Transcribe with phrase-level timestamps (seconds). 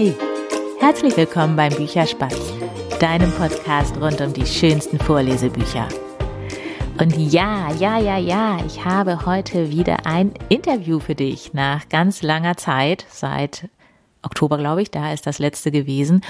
[0.00, 0.14] Hey,
[0.78, 2.52] herzlich willkommen beim Bücherspatz,
[3.00, 5.88] deinem Podcast rund um die schönsten Vorlesebücher.
[7.00, 12.22] Und ja, ja, ja, ja, ich habe heute wieder ein Interview für dich nach ganz
[12.22, 13.68] langer Zeit, seit
[14.22, 16.20] Oktober, glaube ich, da ist das letzte gewesen.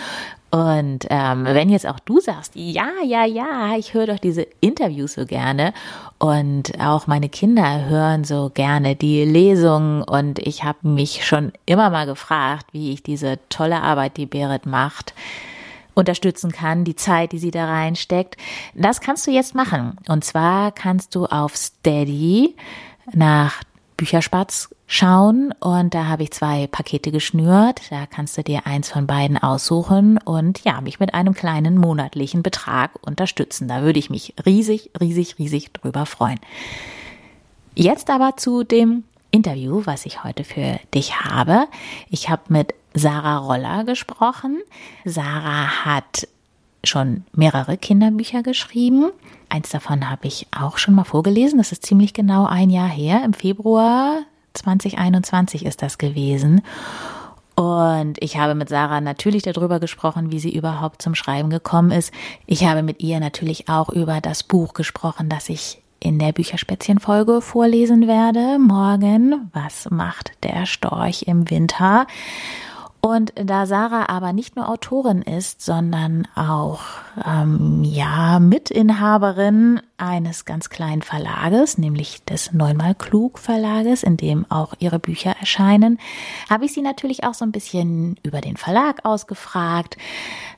[0.51, 5.15] Und ähm, wenn jetzt auch du sagst, ja, ja, ja, ich höre doch diese Interviews
[5.15, 5.75] so gerne
[6.19, 11.91] und auch meine Kinder hören so gerne die Lesungen und ich habe mich schon immer
[11.91, 15.13] mal gefragt, wie ich diese tolle Arbeit, die Berit macht,
[15.93, 18.39] unterstützen kann, die Zeit, die sie da reinsteckt.
[18.75, 19.99] Das kannst du jetzt machen.
[20.09, 22.57] Und zwar kannst du auf Steady
[23.13, 23.63] nach
[23.99, 27.83] Bücherspatz schauen und da habe ich zwei Pakete geschnürt.
[27.91, 32.43] Da kannst du dir eins von beiden aussuchen und ja, mich mit einem kleinen monatlichen
[32.43, 33.69] Betrag unterstützen.
[33.69, 36.41] Da würde ich mich riesig, riesig, riesig drüber freuen.
[37.75, 41.67] Jetzt aber zu dem Interview, was ich heute für dich habe.
[42.09, 44.59] Ich habe mit Sarah Roller gesprochen.
[45.05, 46.27] Sarah hat
[46.83, 49.11] schon mehrere Kinderbücher geschrieben.
[49.51, 51.59] Eins davon habe ich auch schon mal vorgelesen.
[51.59, 53.23] Das ist ziemlich genau ein Jahr her.
[53.23, 54.23] Im Februar
[54.55, 56.63] 2021 ist das gewesen.
[57.55, 62.13] Und ich habe mit Sarah natürlich darüber gesprochen, wie sie überhaupt zum Schreiben gekommen ist.
[62.47, 67.41] Ich habe mit ihr natürlich auch über das Buch gesprochen, das ich in der Bücherspätzchen-Folge
[67.41, 68.61] vorlesen werde.
[68.61, 72.07] Morgen, was macht der Storch im Winter?
[73.01, 76.81] Und da Sarah aber nicht nur Autorin ist, sondern auch
[77.25, 84.75] ähm, ja Mitinhaberin eines ganz kleinen Verlages, nämlich des Neunmal Klug Verlages, in dem auch
[84.79, 85.99] ihre Bücher erscheinen,
[86.49, 89.97] habe ich sie natürlich auch so ein bisschen über den Verlag ausgefragt.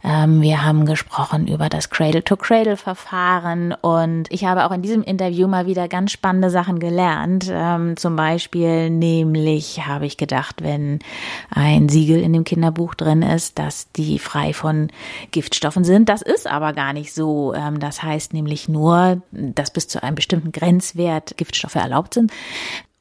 [0.05, 5.67] Ähm, wir haben gesprochen über das Cradle-to-Cradle-Verfahren und ich habe auch in diesem Interview mal
[5.67, 7.51] wieder ganz spannende Sachen gelernt.
[7.51, 11.01] Ähm, zum Beispiel nämlich habe ich gedacht, wenn
[11.51, 14.89] ein Siegel in dem Kinderbuch drin ist, dass die frei von
[15.31, 16.09] Giftstoffen sind.
[16.09, 17.55] Das ist aber gar nicht so.
[17.55, 22.33] Ähm, das heißt nämlich nur, dass bis zu einem bestimmten Grenzwert Giftstoffe erlaubt sind.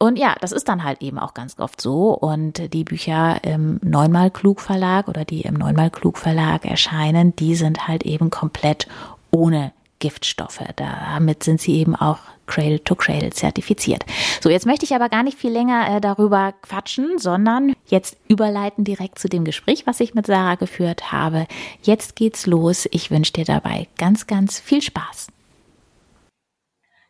[0.01, 2.13] Und ja, das ist dann halt eben auch ganz oft so.
[2.13, 7.55] Und die Bücher im Neunmal Klug Verlag oder die im Neunmal Klug Verlag erscheinen, die
[7.55, 8.87] sind halt eben komplett
[9.31, 10.63] ohne Giftstoffe.
[10.75, 14.05] Damit sind sie eben auch Cradle to Cradle zertifiziert.
[14.41, 18.83] So, jetzt möchte ich aber gar nicht viel länger äh, darüber quatschen, sondern jetzt überleiten
[18.83, 21.45] direkt zu dem Gespräch, was ich mit Sarah geführt habe.
[21.83, 22.87] Jetzt geht's los.
[22.91, 25.27] Ich wünsche dir dabei ganz, ganz viel Spaß.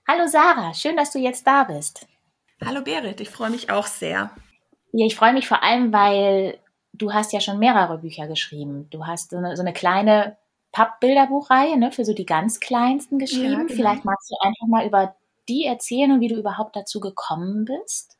[0.07, 2.07] Hallo Sarah, schön, dass du jetzt da bist.
[2.65, 4.31] Hallo Berit, ich freue mich auch sehr.
[4.91, 6.57] Ja, ich freue mich vor allem, weil
[6.93, 8.87] du hast ja schon mehrere Bücher geschrieben.
[8.89, 10.35] Du hast so eine, so eine kleine
[10.71, 13.51] Pappbilderbuchreihe ne, für so die ganz kleinsten geschrieben.
[13.51, 13.73] Ja, genau.
[13.73, 15.15] Vielleicht magst du einfach mal über
[15.47, 18.17] die erzählen und wie du überhaupt dazu gekommen bist.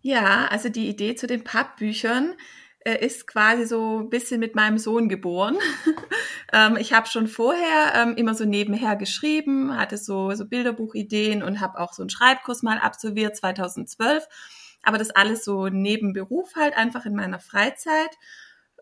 [0.00, 2.34] Ja, also die Idee zu den Pappbüchern
[2.80, 5.56] äh, ist quasi so ein bisschen mit meinem Sohn geboren.
[6.52, 11.60] ähm, ich habe schon vorher ähm, immer so nebenher geschrieben, hatte so, so Bilderbuchideen und
[11.60, 14.26] habe auch so einen Schreibkurs mal absolviert 2012.
[14.82, 18.10] Aber das alles so neben Beruf halt einfach in meiner Freizeit.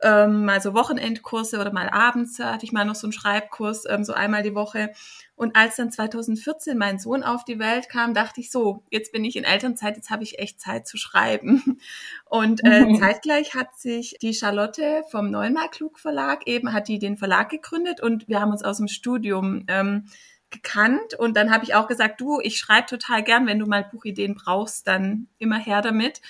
[0.03, 4.05] Ähm, mal so Wochenendkurse oder mal abends hatte ich mal noch so einen Schreibkurs, ähm,
[4.05, 4.93] so einmal die Woche.
[5.35, 9.25] Und als dann 2014 mein Sohn auf die Welt kam, dachte ich so, jetzt bin
[9.25, 11.79] ich in Elternzeit, jetzt habe ich echt Zeit zu schreiben.
[12.25, 13.01] Und äh, mhm.
[13.01, 18.01] zeitgleich hat sich die Charlotte vom Neunmal Klug Verlag eben, hat die den Verlag gegründet
[18.01, 20.07] und wir haben uns aus dem Studium ähm,
[20.53, 23.85] gekannt und dann habe ich auch gesagt, du, ich schreibe total gern, wenn du mal
[23.91, 26.21] Buchideen brauchst, dann immer her damit.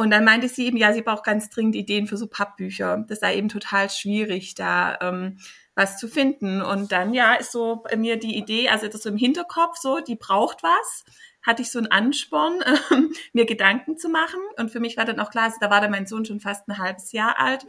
[0.00, 3.04] Und dann meinte sie eben, ja, sie braucht ganz dringend Ideen für so Pappbücher.
[3.06, 5.36] Das sei eben total schwierig, da ähm,
[5.74, 6.62] was zu finden.
[6.62, 10.00] Und dann, ja, ist so bei mir die Idee, also das so im Hinterkopf, so,
[10.00, 11.04] die braucht was,
[11.42, 12.96] hatte ich so einen Ansporn, äh,
[13.34, 14.40] mir Gedanken zu machen.
[14.56, 16.66] Und für mich war dann auch klar, also da war dann mein Sohn schon fast
[16.66, 17.66] ein halbes Jahr alt,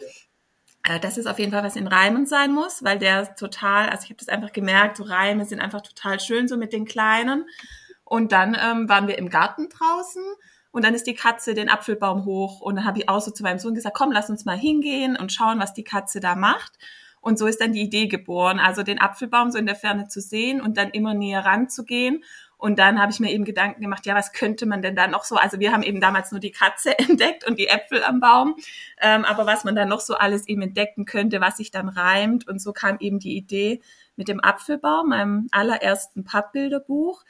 [0.88, 4.06] äh, dass es auf jeden Fall was in Reimen sein muss, weil der total, also
[4.06, 7.44] ich habe das einfach gemerkt, so Reime sind einfach total schön so mit den Kleinen.
[8.06, 10.24] Und dann ähm, waren wir im Garten draußen
[10.71, 13.44] und dann ist die Katze den Apfelbaum hoch und dann habe ich auch so zu
[13.44, 16.77] meinem Sohn gesagt, komm, lass uns mal hingehen und schauen, was die Katze da macht.
[17.19, 20.19] Und so ist dann die Idee geboren, also den Apfelbaum so in der Ferne zu
[20.19, 22.23] sehen und dann immer näher ranzugehen.
[22.57, 25.23] Und dann habe ich mir eben Gedanken gemacht, ja, was könnte man denn da noch
[25.23, 25.35] so?
[25.35, 28.56] Also wir haben eben damals nur die Katze entdeckt und die Äpfel am Baum,
[29.00, 32.47] ähm, aber was man dann noch so alles eben entdecken könnte, was sich dann reimt.
[32.47, 33.81] Und so kam eben die Idee
[34.15, 37.24] mit dem Apfelbaum, meinem allerersten Pappbilderbuch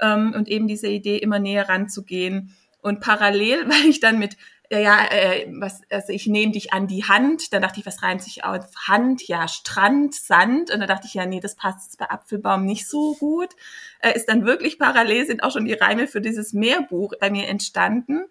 [0.00, 2.54] ähm, und eben diese Idee, immer näher ranzugehen.
[2.80, 4.36] Und parallel, weil ich dann mit
[4.70, 7.52] ja, äh, was, also ich nehme dich an die Hand.
[7.52, 9.26] Dann dachte ich, was reimt sich auf Hand?
[9.26, 10.70] Ja, Strand, Sand.
[10.70, 13.48] Und dann dachte ich, ja, nee, das passt jetzt bei Apfelbaum nicht so gut.
[14.00, 17.48] Äh, ist dann wirklich parallel, sind auch schon die Reime für dieses Mehrbuch bei mir
[17.48, 18.26] entstanden.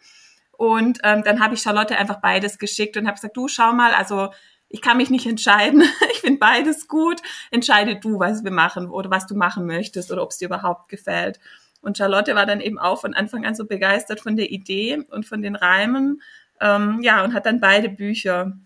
[0.51, 3.93] Und ähm, dann habe ich Charlotte einfach beides geschickt und habe gesagt, du schau mal,
[3.93, 4.29] also
[4.69, 5.83] ich kann mich nicht entscheiden.
[6.11, 7.21] Ich finde beides gut.
[7.51, 10.89] Entscheide du, was wir machen oder was du machen möchtest oder ob es dir überhaupt
[10.89, 11.39] gefällt.
[11.81, 15.25] Und Charlotte war dann eben auch von Anfang an so begeistert von der Idee und
[15.25, 16.21] von den Reimen.
[16.59, 18.57] Ähm, ja, und hat dann beide Bücher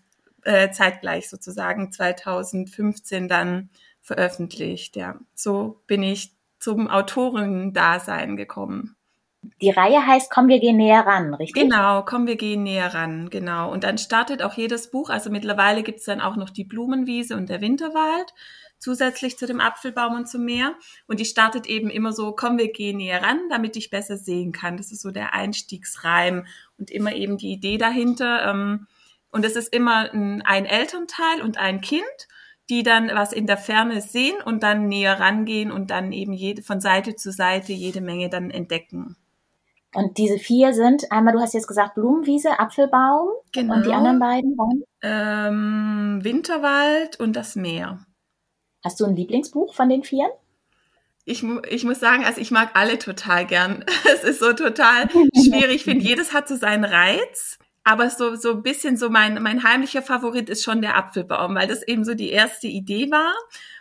[0.44, 3.70] äh, zeitgleich sozusagen 2015 dann
[4.00, 4.96] veröffentlicht.
[4.96, 8.96] Ja, so bin ich zum Autorendasein gekommen.
[9.60, 11.62] Die Reihe heißt Komm, wir gehen näher ran, richtig?
[11.62, 13.72] Genau, Komm, wir gehen näher ran, genau.
[13.72, 17.48] Und dann startet auch jedes Buch, also mittlerweile gibt's dann auch noch die Blumenwiese und
[17.48, 18.32] der Winterwald,
[18.82, 20.74] zusätzlich zu dem Apfelbaum und zum Meer.
[21.06, 24.52] Und die startet eben immer so, komm, wir gehen näher ran, damit ich besser sehen
[24.52, 24.76] kann.
[24.76, 26.46] Das ist so der Einstiegsreim
[26.78, 28.50] und immer eben die Idee dahinter.
[28.50, 28.86] Ähm,
[29.30, 32.28] und es ist immer ein, Elternteil und ein Kind
[32.68, 36.62] die dann was in der Ferne sehen und dann näher rangehen und dann eben jede,
[36.62, 39.16] von Seite zu Seite jede Menge dann entdecken.
[39.94, 43.74] Und diese vier sind einmal, du hast jetzt gesagt Blumenwiese, Apfelbaum genau.
[43.74, 44.56] und die anderen beiden?
[45.02, 48.06] Ähm, Winterwald und das Meer.
[48.84, 50.30] Hast du ein Lieblingsbuch von den vier?
[51.24, 53.84] Ich, ich muss sagen, also ich mag alle total gern.
[54.12, 55.76] Es ist so total schwierig.
[55.76, 57.58] Ich finde, jedes hat so seinen Reiz.
[57.84, 61.66] Aber so, so ein bisschen so mein, mein heimlicher Favorit ist schon der Apfelbaum, weil
[61.66, 63.34] das eben so die erste Idee war.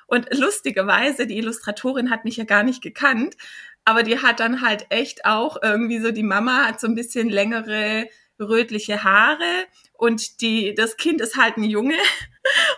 [0.07, 3.37] Und lustigerweise, die Illustratorin hat mich ja gar nicht gekannt,
[3.85, 7.29] aber die hat dann halt echt auch irgendwie so, die Mama hat so ein bisschen
[7.29, 8.07] längere
[8.39, 11.95] rötliche Haare und die, das Kind ist halt ein Junge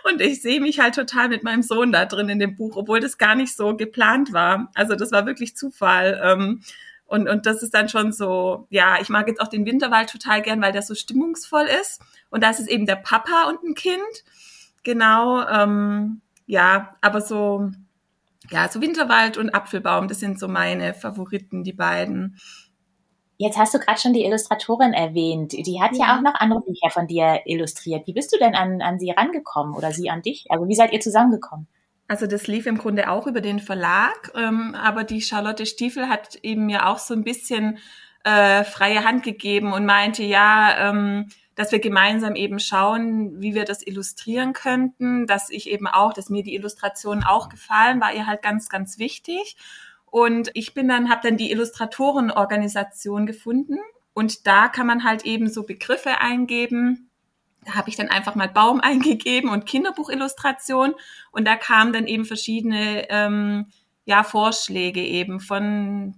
[0.04, 3.00] und ich sehe mich halt total mit meinem Sohn da drin in dem Buch, obwohl
[3.00, 4.70] das gar nicht so geplant war.
[4.74, 6.20] Also das war wirklich Zufall.
[6.22, 6.62] Ähm,
[7.06, 10.42] und, und das ist dann schon so, ja, ich mag jetzt auch den Winterwald total
[10.42, 12.00] gern, weil der so stimmungsvoll ist.
[12.30, 14.24] Und da ist es eben der Papa und ein Kind.
[14.82, 17.70] Genau, ähm, ja, aber so,
[18.50, 22.38] ja, so Winterwald und Apfelbaum, das sind so meine Favoriten, die beiden.
[23.44, 25.52] Jetzt hast du gerade schon die Illustratorin erwähnt.
[25.52, 26.06] Die hat ja.
[26.06, 26.16] ja.
[26.16, 28.06] auch noch andere Bücher von dir illustriert.
[28.06, 30.46] Wie bist du denn an, an sie rangekommen oder sie an dich?
[30.48, 31.66] Also wie seid ihr zusammengekommen?
[32.08, 36.36] Also das lief im Grunde auch über den Verlag, ähm, aber die Charlotte Stiefel hat
[36.36, 37.76] eben mir auch so ein bisschen
[38.24, 43.66] äh, freie Hand gegeben und meinte, ja, ähm, dass wir gemeinsam eben schauen, wie wir
[43.66, 48.26] das illustrieren könnten, dass ich eben auch, dass mir die Illustrationen auch gefallen, war ihr
[48.26, 49.56] halt ganz, ganz wichtig.
[50.14, 53.80] Und ich bin dann, habe dann die Illustratorenorganisation gefunden.
[54.12, 57.10] Und da kann man halt eben so Begriffe eingeben,
[57.64, 60.94] da habe ich dann einfach mal Baum eingegeben und Kinderbuchillustration.
[61.32, 63.66] Und da kamen dann eben verschiedene ähm,
[64.04, 66.14] ja, Vorschläge eben von,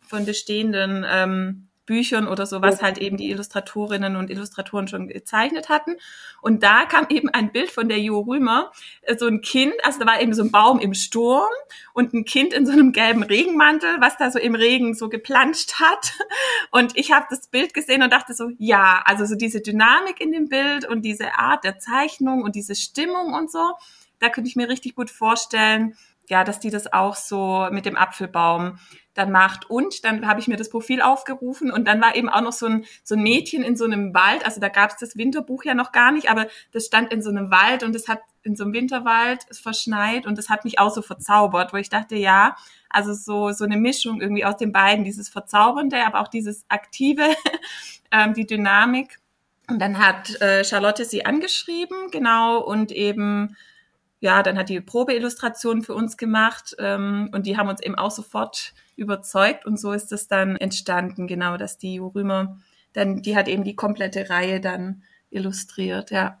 [0.00, 5.68] von bestehenden ähm, Büchern oder so, was halt eben die Illustratorinnen und Illustratoren schon gezeichnet
[5.68, 5.96] hatten.
[6.42, 8.72] Und da kam eben ein Bild von der Jo Rümer,
[9.02, 11.48] äh, so ein Kind, also da war eben so ein Baum im Sturm
[11.94, 15.80] und ein Kind in so einem gelben Regenmantel, was da so im Regen so geplanscht
[15.80, 16.12] hat.
[16.72, 20.32] Und ich habe das Bild gesehen und dachte so, ja, also so diese Dynamik in
[20.32, 23.72] dem Bild und diese Art der Zeichnung und diese Stimmung und so,
[24.18, 25.94] da könnte ich mir richtig gut vorstellen,
[26.28, 28.78] ja, dass die das auch so mit dem Apfelbaum
[29.14, 29.70] dann macht.
[29.70, 32.66] Und dann habe ich mir das Profil aufgerufen und dann war eben auch noch so
[32.66, 34.44] ein, so ein Mädchen in so einem Wald.
[34.44, 37.30] Also da gab es das Winterbuch ja noch gar nicht, aber das stand in so
[37.30, 40.94] einem Wald und es hat in so einem Winterwald verschneit und das hat mich auch
[40.94, 42.56] so verzaubert, wo ich dachte, ja,
[42.90, 47.24] also so, so eine Mischung irgendwie aus den beiden, dieses Verzaubernde, aber auch dieses Aktive,
[48.12, 49.18] ähm, die Dynamik.
[49.68, 53.56] Und dann hat äh, Charlotte sie angeschrieben, genau, und eben
[54.26, 58.10] ja, dann hat die Probeillustration für uns gemacht ähm, und die haben uns eben auch
[58.10, 62.58] sofort überzeugt und so ist es dann entstanden, genau, dass die Rümer
[62.92, 66.40] dann, die hat eben die komplette Reihe dann illustriert, ja.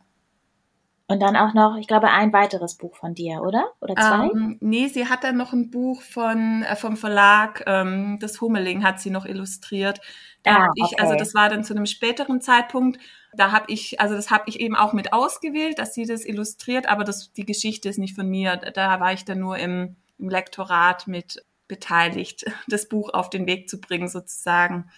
[1.06, 3.70] Und dann auch noch, ich glaube, ein weiteres Buch von dir, oder?
[3.80, 4.30] Oder zwei?
[4.30, 8.82] Ähm, nee, sie hat dann noch ein Buch von, äh, vom Verlag, ähm, das Hummeling
[8.82, 10.00] hat sie noch illustriert.
[10.42, 10.96] Da ah, ich, okay.
[10.98, 12.98] also das war dann zu einem späteren Zeitpunkt.
[13.36, 16.88] Da habe ich, also das habe ich eben auch mit ausgewählt, dass sie das illustriert,
[16.88, 18.56] aber das, die Geschichte ist nicht von mir.
[18.56, 23.68] Da war ich dann nur im, im Lektorat mit beteiligt, das Buch auf den Weg
[23.68, 24.90] zu bringen, sozusagen.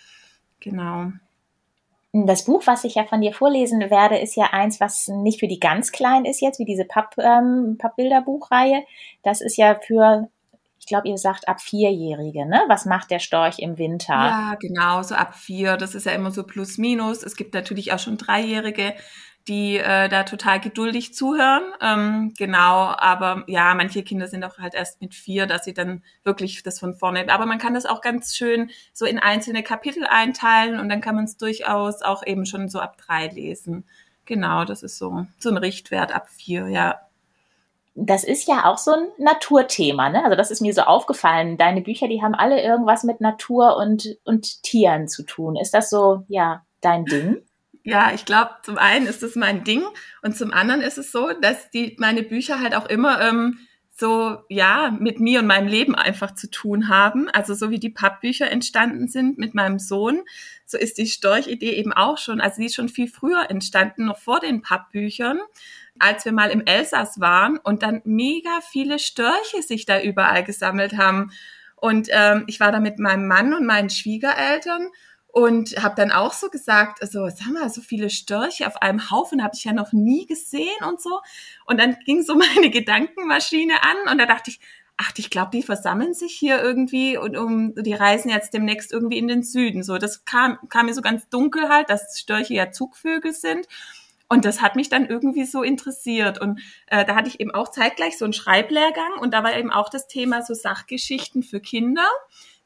[0.61, 1.13] Genau.
[2.13, 5.47] Das Buch, was ich ja von dir vorlesen werde, ist ja eins, was nicht für
[5.47, 8.85] die ganz Kleinen ist jetzt, wie diese Papp, ähm, Pappbilderbuchreihe.
[9.23, 10.29] Das ist ja für,
[10.89, 12.63] glaube, ihr sagt ab Vierjährige, ne?
[12.69, 14.15] Was macht der Storch im Winter?
[14.15, 15.77] Ja, genau, so ab vier.
[15.77, 17.23] Das ist ja immer so plus minus.
[17.23, 18.95] Es gibt natürlich auch schon Dreijährige
[19.49, 21.63] die äh, da total geduldig zuhören.
[21.81, 26.03] Ähm, genau, aber ja, manche Kinder sind auch halt erst mit vier, dass sie dann
[26.23, 27.29] wirklich das von vorne.
[27.29, 31.15] Aber man kann das auch ganz schön so in einzelne Kapitel einteilen und dann kann
[31.15, 33.85] man es durchaus auch eben schon so ab drei lesen.
[34.27, 37.01] Genau, das ist so so ein Richtwert ab vier, ja.
[38.01, 40.23] Das ist ja auch so ein Naturthema, ne?
[40.25, 41.57] Also das ist mir so aufgefallen.
[41.57, 45.57] Deine Bücher, die haben alle irgendwas mit Natur und und Tieren zu tun.
[45.57, 47.43] Ist das so, ja, dein Ding?
[47.83, 49.83] Ja, ich glaube, zum einen ist es mein Ding
[50.23, 53.59] und zum anderen ist es so, dass die meine Bücher halt auch immer ähm,
[53.99, 57.29] so ja mit mir und meinem Leben einfach zu tun haben.
[57.31, 60.23] Also so wie die Pappbücher entstanden sind mit meinem Sohn,
[60.67, 62.41] so ist die Storch-Idee eben auch schon.
[62.41, 65.41] Also die ist schon viel früher entstanden, noch vor den Pappbüchern,
[66.01, 70.97] als wir mal im Elsass waren und dann mega viele Störche sich da überall gesammelt
[70.97, 71.33] haben.
[71.77, 74.89] Und ähm, ich war da mit meinem Mann und meinen Schwiegereltern
[75.29, 79.43] und habe dann auch so gesagt, also sag mal, so viele Störche auf einem Haufen
[79.45, 81.21] habe ich ja noch nie gesehen und so.
[81.67, 84.61] Und dann ging so meine Gedankenmaschine an und da dachte ich,
[84.97, 89.19] ach, ich glaube, die versammeln sich hier irgendwie und um, die reisen jetzt demnächst irgendwie
[89.19, 89.85] in den Süden.
[89.85, 93.67] So, das kam, kam mir so ganz dunkel halt, dass Störche ja Zugvögel sind.
[94.29, 96.41] Und das hat mich dann irgendwie so interessiert.
[96.41, 99.71] Und äh, da hatte ich eben auch zeitgleich so einen Schreiblehrgang und da war eben
[99.71, 102.07] auch das Thema so Sachgeschichten für Kinder,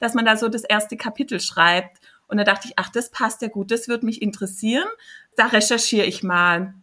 [0.01, 1.99] dass man da so das erste Kapitel schreibt.
[2.27, 4.89] Und da dachte ich, ach, das passt ja gut, das wird mich interessieren.
[5.37, 6.75] Da recherchiere ich mal.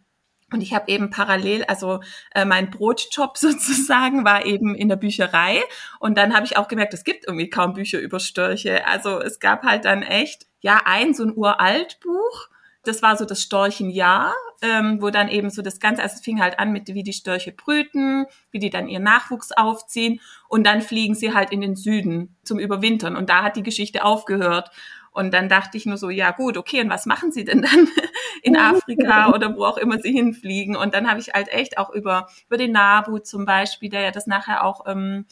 [0.52, 2.00] Und ich habe eben parallel, also
[2.34, 5.62] äh, mein Brotjob sozusagen war eben in der Bücherei.
[5.98, 8.86] Und dann habe ich auch gemerkt, es gibt irgendwie kaum Bücher über Störche.
[8.86, 12.48] Also es gab halt dann echt, ja, ein so ein uralt Buch
[12.84, 16.40] das war so das Storchenjahr, ähm, wo dann eben so das Ganze, also es fing
[16.40, 20.82] halt an mit, wie die Störche brüten, wie die dann ihren Nachwuchs aufziehen und dann
[20.82, 24.70] fliegen sie halt in den Süden zum Überwintern und da hat die Geschichte aufgehört.
[25.12, 27.88] Und dann dachte ich nur so, ja gut, okay, und was machen sie denn dann
[28.42, 30.76] in Afrika oder wo auch immer sie hinfliegen?
[30.76, 34.10] Und dann habe ich halt echt auch über, über den Nabu zum Beispiel, der ja
[34.12, 35.26] das nachher auch ähm,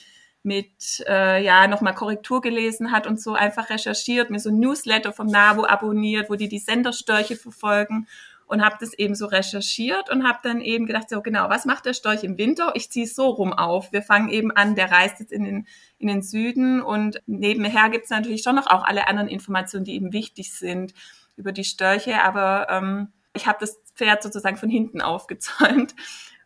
[0.49, 5.13] mit äh, ja nochmal Korrektur gelesen hat und so einfach recherchiert, mir so ein Newsletter
[5.13, 8.09] vom NABU abonniert, wo die die Senderstörche verfolgen
[8.47, 11.85] und habe das eben so recherchiert und habe dann eben gedacht, so genau, was macht
[11.85, 12.73] der Storch im Winter?
[12.75, 13.93] Ich ziehe so rum auf.
[13.93, 15.67] Wir fangen eben an, der reist jetzt in den,
[15.99, 19.95] in den Süden und nebenher gibt es natürlich schon noch auch alle anderen Informationen, die
[19.95, 20.95] eben wichtig sind
[21.37, 25.95] über die Störche, aber ähm, ich habe das Pferd sozusagen von hinten aufgezäumt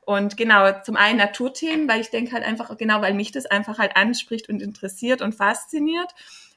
[0.04, 3.78] und genau, zum einen Naturthemen, weil ich denke halt einfach, genau, weil mich das einfach
[3.78, 6.12] halt anspricht und interessiert und fasziniert.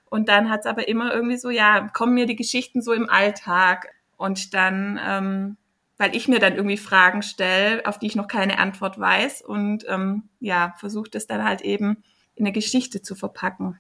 [0.10, 3.94] Und dann hat's aber immer irgendwie so, ja, kommen mir die Geschichten so im Alltag.
[4.18, 5.58] Und dann, ähm,
[5.98, 9.86] weil ich mir dann irgendwie Fragen stelle, auf die ich noch keine Antwort weiß und
[9.88, 12.04] ähm, ja, versuche das dann halt eben
[12.36, 13.80] in eine Geschichte zu verpacken.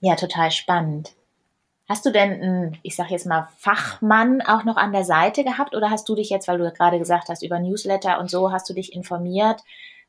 [0.00, 1.14] Ja, total spannend.
[1.86, 5.74] Hast du denn einen, ich sag jetzt mal, Fachmann auch noch an der Seite gehabt
[5.74, 8.68] oder hast du dich jetzt, weil du gerade gesagt hast, über Newsletter und so, hast
[8.70, 9.60] du dich informiert?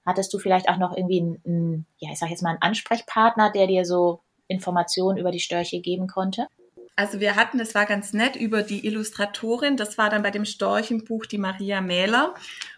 [0.05, 3.51] Hattest du vielleicht auch noch irgendwie einen, einen ja, ich sag jetzt mal, einen Ansprechpartner,
[3.51, 6.48] der dir so Informationen über die Störche geben konnte?
[6.96, 10.46] Also wir hatten, das war ganz nett, über die Illustratorin, das war dann bei dem
[10.46, 12.36] Storchenbuch die Maria Mähler.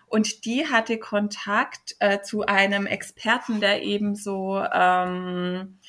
[0.08, 5.80] Und die hatte Kontakt äh, zu einem Experten, der eben so ähm,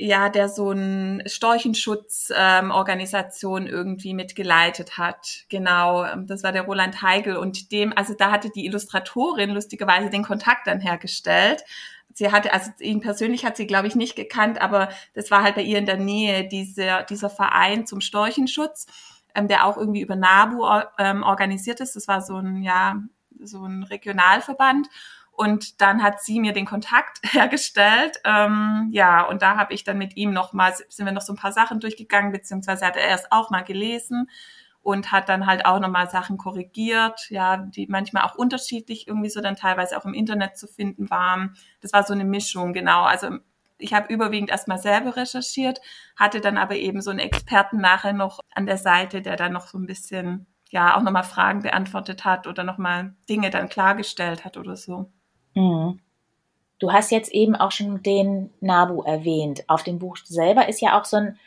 [0.00, 5.44] ja, der so ein Storchenschutzorganisation ähm, irgendwie mitgeleitet hat.
[5.48, 10.08] Genau, ähm, das war der Roland Heigel und dem, also da hatte die Illustratorin lustigerweise
[10.08, 11.64] den Kontakt dann hergestellt.
[12.14, 15.56] Sie hatte, also ihn persönlich hat sie, glaube ich, nicht gekannt, aber das war halt
[15.56, 18.86] bei ihr in der Nähe, dieser, dieser Verein zum Storchenschutz,
[19.34, 20.64] ähm, der auch irgendwie über NABU
[20.98, 21.96] ähm, organisiert ist.
[21.96, 23.02] Das war so ein, ja,
[23.42, 24.86] so ein Regionalverband.
[25.38, 28.18] Und dann hat sie mir den Kontakt hergestellt.
[28.24, 31.36] Ähm, ja, und da habe ich dann mit ihm nochmal, sind wir noch so ein
[31.38, 34.28] paar Sachen durchgegangen, beziehungsweise hat er erst auch mal gelesen
[34.82, 39.40] und hat dann halt auch nochmal Sachen korrigiert, ja, die manchmal auch unterschiedlich irgendwie so
[39.40, 41.54] dann teilweise auch im Internet zu finden waren.
[41.82, 43.04] Das war so eine Mischung, genau.
[43.04, 43.38] Also
[43.78, 45.80] ich habe überwiegend erstmal selber recherchiert,
[46.16, 49.68] hatte dann aber eben so einen Experten nachher noch an der Seite, der dann noch
[49.68, 54.56] so ein bisschen, ja, auch nochmal Fragen beantwortet hat oder nochmal Dinge dann klargestellt hat
[54.56, 55.12] oder so.
[55.54, 56.00] Mhm.
[56.78, 59.64] Du hast jetzt eben auch schon den Nabu erwähnt.
[59.68, 61.38] Auf dem Buch selber ist ja auch so ein,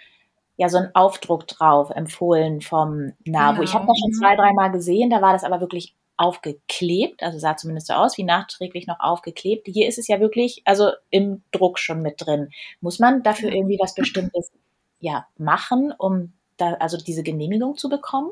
[0.57, 3.59] ja, so ein Aufdruck drauf, empfohlen vom Nabu.
[3.59, 3.63] Genau.
[3.63, 7.57] Ich habe das schon zwei, dreimal gesehen, da war das aber wirklich aufgeklebt, also sah
[7.57, 9.67] zumindest so aus, wie nachträglich noch aufgeklebt.
[9.67, 12.49] Hier ist es ja wirklich, also im Druck schon mit drin.
[12.79, 14.51] Muss man dafür irgendwie was Bestimmtes
[14.99, 18.31] ja, machen, um da, also diese Genehmigung zu bekommen?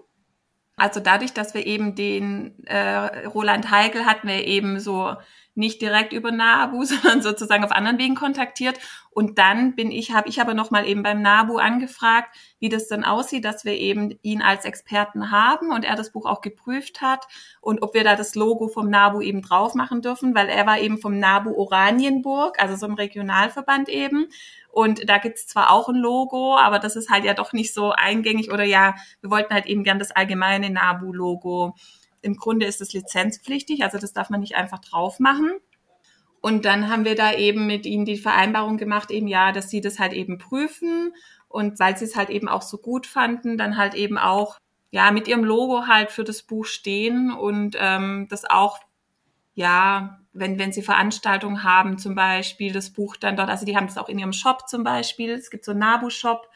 [0.79, 5.15] Also dadurch, dass wir eben den äh, Roland Heigel hatten wir eben so
[5.59, 8.79] nicht direkt über NABU, sondern sozusagen auf anderen Wegen kontaktiert.
[9.11, 13.03] Und dann bin ich, habe ich aber nochmal eben beim NABU angefragt, wie das dann
[13.03, 17.27] aussieht, dass wir eben ihn als Experten haben und er das Buch auch geprüft hat
[17.59, 20.79] und ob wir da das Logo vom NABU eben drauf machen dürfen, weil er war
[20.79, 24.27] eben vom NABU Oranienburg, also so einem Regionalverband eben.
[24.71, 27.91] Und da gibt's zwar auch ein Logo, aber das ist halt ja doch nicht so
[27.91, 31.75] eingängig oder ja, wir wollten halt eben gern das allgemeine NABU-Logo
[32.21, 35.51] im Grunde ist es lizenzpflichtig, also das darf man nicht einfach drauf machen.
[36.41, 39.81] Und dann haben wir da eben mit ihnen die Vereinbarung gemacht, eben ja, dass sie
[39.81, 41.13] das halt eben prüfen
[41.49, 44.57] und weil sie es halt eben auch so gut fanden, dann halt eben auch
[44.91, 48.79] ja mit ihrem Logo halt für das Buch stehen und ähm, das auch
[49.53, 53.87] ja wenn wenn sie Veranstaltungen haben zum Beispiel das Buch dann dort also die haben
[53.87, 56.49] das auch in ihrem Shop zum Beispiel es gibt so einen Nabu Shop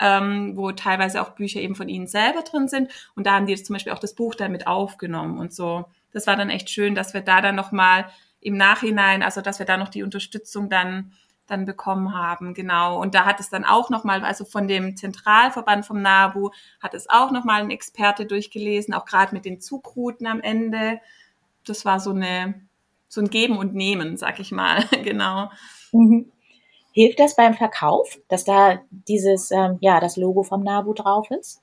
[0.00, 3.62] ähm, wo teilweise auch Bücher eben von ihnen selber drin sind und da haben die
[3.62, 6.94] zum Beispiel auch das Buch dann mit aufgenommen und so das war dann echt schön
[6.94, 8.06] dass wir da dann noch mal
[8.40, 11.12] im Nachhinein also dass wir da noch die Unterstützung dann
[11.46, 13.00] dann bekommen haben, genau.
[13.00, 16.50] Und da hat es dann auch nochmal, also von dem Zentralverband vom NABU,
[16.80, 21.00] hat es auch nochmal ein Experte durchgelesen, auch gerade mit den Zugrouten am Ende.
[21.64, 22.54] Das war so eine,
[23.12, 25.50] so ein Geben und Nehmen, sag ich mal, genau.
[25.92, 26.32] Mhm.
[26.94, 31.60] Hilft das beim Verkauf, dass da dieses, ähm, ja, das Logo vom NABU drauf ist?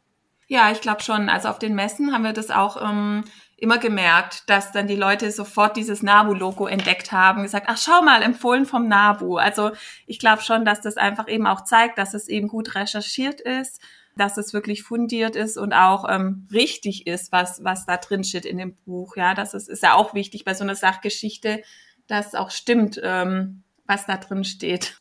[0.47, 1.27] Ja, ich glaube schon.
[1.27, 3.23] Also auf den Messen haben wir das auch ähm,
[3.57, 8.21] immer gemerkt, dass dann die Leute sofort dieses Nabu-Logo entdeckt haben, gesagt, ach schau mal,
[8.21, 9.37] empfohlen vom Nabu.
[9.37, 9.71] Also
[10.05, 13.81] ich glaube schon, dass das einfach eben auch zeigt, dass es eben gut recherchiert ist,
[14.19, 18.45] dass es wirklich fundiert ist und auch ähm, richtig ist, was, was da drin steht
[18.45, 19.15] in dem Buch.
[19.15, 21.61] Ja, das ist, ist ja auch wichtig bei so einer Sachgeschichte,
[22.07, 24.99] dass auch stimmt, ähm, was da drin steht.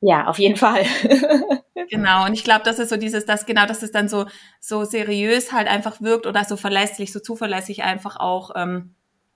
[0.00, 0.84] Ja, auf jeden Fall.
[1.90, 2.26] genau.
[2.26, 4.26] Und ich glaube, das ist so dieses, das genau, dass es dann so
[4.60, 8.94] so seriös halt einfach wirkt oder so verlässlich, so zuverlässig einfach auch, ähm,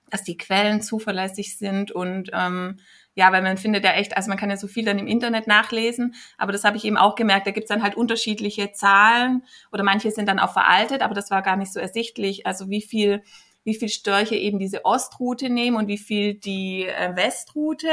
[0.09, 2.79] dass die Quellen zuverlässig sind und ähm,
[3.19, 5.45] ja, weil man findet ja echt, also man kann ja so viel dann im Internet
[5.45, 9.83] nachlesen, aber das habe ich eben auch gemerkt, da gibt's dann halt unterschiedliche Zahlen oder
[9.83, 13.21] manche sind dann auch veraltet, aber das war gar nicht so ersichtlich, also wie viel
[13.65, 17.89] wie viel Störche eben diese Ostroute nehmen und wie viel die äh, Westroute.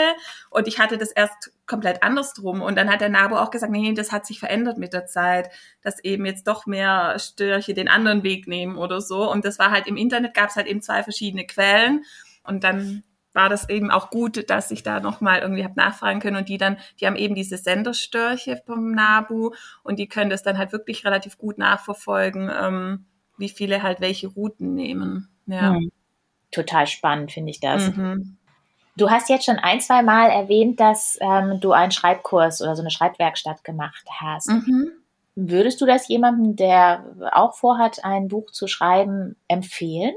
[0.48, 2.62] Und ich hatte das erst komplett andersrum.
[2.62, 5.50] Und dann hat der Nabo auch gesagt, nee, das hat sich verändert mit der Zeit,
[5.82, 9.28] dass eben jetzt doch mehr Störche den anderen Weg nehmen oder so.
[9.30, 12.04] Und das war halt im Internet, gab es halt eben zwei verschiedene Quellen.
[12.44, 13.02] Und dann
[13.36, 16.56] war das eben auch gut, dass ich da nochmal irgendwie habe nachfragen können und die
[16.56, 19.52] dann, die haben eben diese Senderstörche vom NABU
[19.84, 23.04] und die können das dann halt wirklich relativ gut nachverfolgen, ähm,
[23.36, 25.28] wie viele halt welche Routen nehmen.
[25.46, 25.74] Ja.
[25.74, 25.92] Hm.
[26.50, 27.94] Total spannend finde ich das.
[27.94, 28.38] Mhm.
[28.96, 32.80] Du hast jetzt schon ein, zwei Mal erwähnt, dass ähm, du einen Schreibkurs oder so
[32.80, 34.48] eine Schreibwerkstatt gemacht hast.
[34.48, 34.92] Mhm.
[35.34, 40.14] Würdest du das jemandem, der auch vorhat, ein Buch zu schreiben, empfehlen?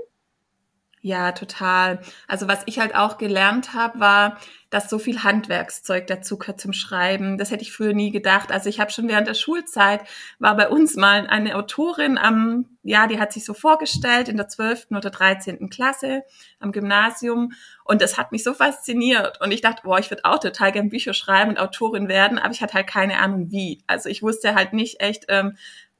[1.01, 2.01] Ja, total.
[2.27, 4.37] Also was ich halt auch gelernt habe, war,
[4.69, 7.37] dass so viel Handwerkszeug dazu gehört zum Schreiben.
[7.37, 8.51] Das hätte ich früher nie gedacht.
[8.51, 10.01] Also ich habe schon während der Schulzeit,
[10.39, 14.49] war bei uns mal eine Autorin am, ja, die hat sich so vorgestellt in der
[14.49, 16.23] zwölften oder dreizehnten Klasse
[16.59, 17.53] am Gymnasium
[17.85, 20.89] und das hat mich so fasziniert und ich dachte, boah, ich würde auch total gern
[20.89, 23.81] Bücher schreiben und Autorin werden, aber ich hatte halt keine Ahnung wie.
[23.87, 25.55] Also ich wusste halt nicht echt, ähm,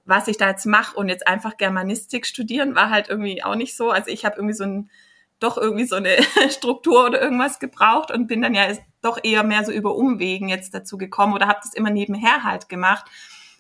[0.09, 3.77] was ich da jetzt mache und jetzt einfach Germanistik studieren war halt irgendwie auch nicht
[3.77, 3.91] so.
[3.91, 4.89] Also ich habe irgendwie so ein
[5.39, 6.17] doch irgendwie so eine
[6.49, 8.67] Struktur oder irgendwas gebraucht und bin dann ja
[9.01, 12.67] doch eher mehr so über Umwegen jetzt dazu gekommen oder habe das immer nebenher halt
[12.67, 13.05] gemacht.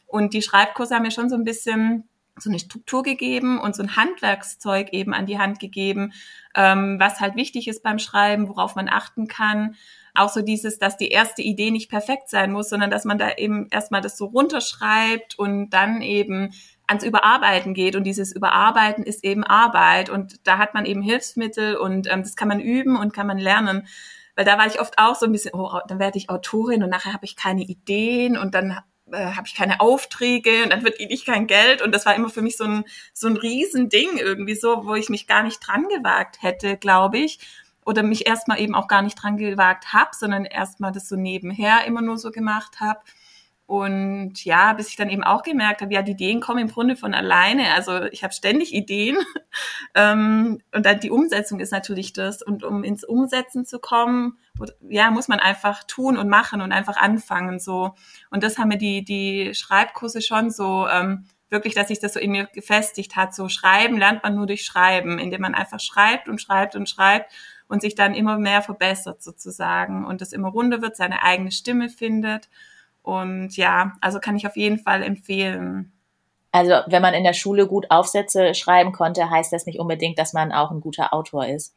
[0.07, 2.09] Und die Schreibkurse haben mir schon so ein bisschen
[2.41, 6.13] so eine Struktur gegeben und so ein Handwerkszeug eben an die Hand gegeben,
[6.55, 9.75] ähm, was halt wichtig ist beim Schreiben, worauf man achten kann,
[10.15, 13.35] auch so dieses, dass die erste Idee nicht perfekt sein muss, sondern dass man da
[13.35, 16.51] eben erstmal das so runterschreibt und dann eben
[16.87, 17.95] ans Überarbeiten geht.
[17.95, 20.09] Und dieses Überarbeiten ist eben Arbeit.
[20.09, 23.37] Und da hat man eben Hilfsmittel und ähm, das kann man üben und kann man
[23.37, 23.87] lernen.
[24.35, 26.89] Weil da war ich oft auch so ein bisschen, oh, dann werde ich Autorin und
[26.89, 28.79] nachher habe ich keine Ideen und dann
[29.11, 31.81] äh, habe ich keine Aufträge und dann wird ich kein Geld.
[31.81, 35.09] Und das war immer für mich so ein, so ein Riesending irgendwie so, wo ich
[35.09, 37.39] mich gar nicht dran gewagt hätte, glaube ich
[37.85, 41.85] oder mich erstmal eben auch gar nicht dran gewagt habe, sondern erstmal das so nebenher
[41.85, 42.99] immer nur so gemacht habe.
[43.69, 46.95] Und ja, bis ich dann eben auch gemerkt habe, ja, die Ideen kommen im Grunde
[46.95, 47.71] von alleine.
[47.75, 49.15] Also ich habe ständig Ideen.
[49.93, 52.41] ähm, und dann die Umsetzung ist natürlich das.
[52.41, 54.39] Und um ins Umsetzen zu kommen,
[54.89, 57.59] ja, muss man einfach tun und machen und einfach anfangen.
[57.59, 57.93] so.
[58.31, 62.19] Und das haben mir die, die Schreibkurse schon so ähm, wirklich, dass sich das so
[62.19, 63.35] in mir gefestigt hat.
[63.35, 67.31] So schreiben lernt man nur durch Schreiben, indem man einfach schreibt und schreibt und schreibt
[67.67, 71.89] und sich dann immer mehr verbessert sozusagen und es immer runder wird, seine eigene Stimme
[71.89, 72.49] findet.
[73.01, 75.93] Und ja, also kann ich auf jeden Fall empfehlen.
[76.51, 80.33] Also wenn man in der Schule gut Aufsätze schreiben konnte, heißt das nicht unbedingt, dass
[80.33, 81.75] man auch ein guter Autor ist.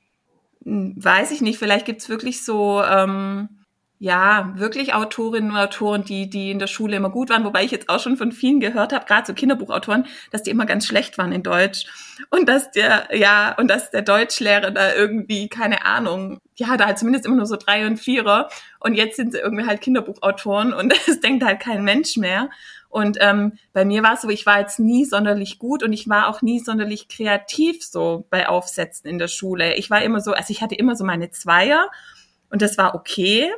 [0.65, 1.59] Hm, weiß ich nicht.
[1.59, 3.62] Vielleicht gibt's wirklich so ähm,
[4.03, 7.71] ja, wirklich Autorinnen und Autoren, die, die in der Schule immer gut waren, wobei ich
[7.71, 11.19] jetzt auch schon von vielen gehört habe, gerade so Kinderbuchautoren, dass die immer ganz schlecht
[11.19, 11.85] waren in Deutsch.
[12.29, 16.99] Und dass der, ja, und dass der Deutschlehrer da irgendwie, keine Ahnung, ja, da halt
[16.99, 18.49] zumindest immer nur so drei und vierer.
[18.81, 22.51] Und jetzt sind sie irgendwie halt Kinderbuchautoren und es denkt halt kein Mensch mehr.
[22.89, 26.09] Und ähm, bei mir war es so, ich war jetzt nie sonderlich gut und ich
[26.09, 29.77] war auch nie sonderlich kreativ so bei Aufsätzen in der Schule.
[29.77, 31.89] Ich war immer so, also ich hatte immer so meine Zweier
[32.51, 33.49] und das war okay.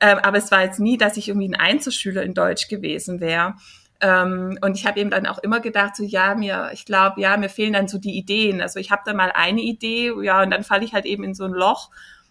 [0.00, 3.54] Ähm, aber es war jetzt nie, dass ich irgendwie ein Einzelschüler in Deutsch gewesen wäre.
[4.00, 7.36] Ähm, und ich habe eben dann auch immer gedacht, so ja, mir, ich glaube, ja,
[7.36, 8.62] mir fehlen dann so die Ideen.
[8.62, 11.34] Also ich habe da mal eine Idee, ja, und dann falle ich halt eben in
[11.34, 11.90] so ein Loch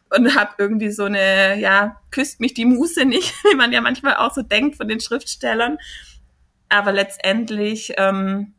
[0.09, 4.15] und habe irgendwie so eine, ja, küsst mich die Muse nicht, wie man ja manchmal
[4.15, 5.77] auch so denkt von den Schriftstellern.
[6.69, 8.53] Aber letztendlich, ähm,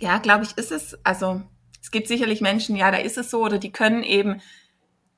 [0.00, 1.42] ja, glaube ich, ist es, also
[1.80, 4.40] es gibt sicherlich Menschen, ja, da ist es so, oder die können eben,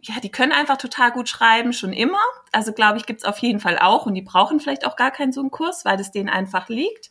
[0.06, 2.20] ja, die können einfach total gut schreiben, schon immer.
[2.52, 5.32] Also glaube ich, gibt's auf jeden Fall auch und die brauchen vielleicht auch gar keinen
[5.32, 7.10] so einen Kurs, weil das denen einfach liegt.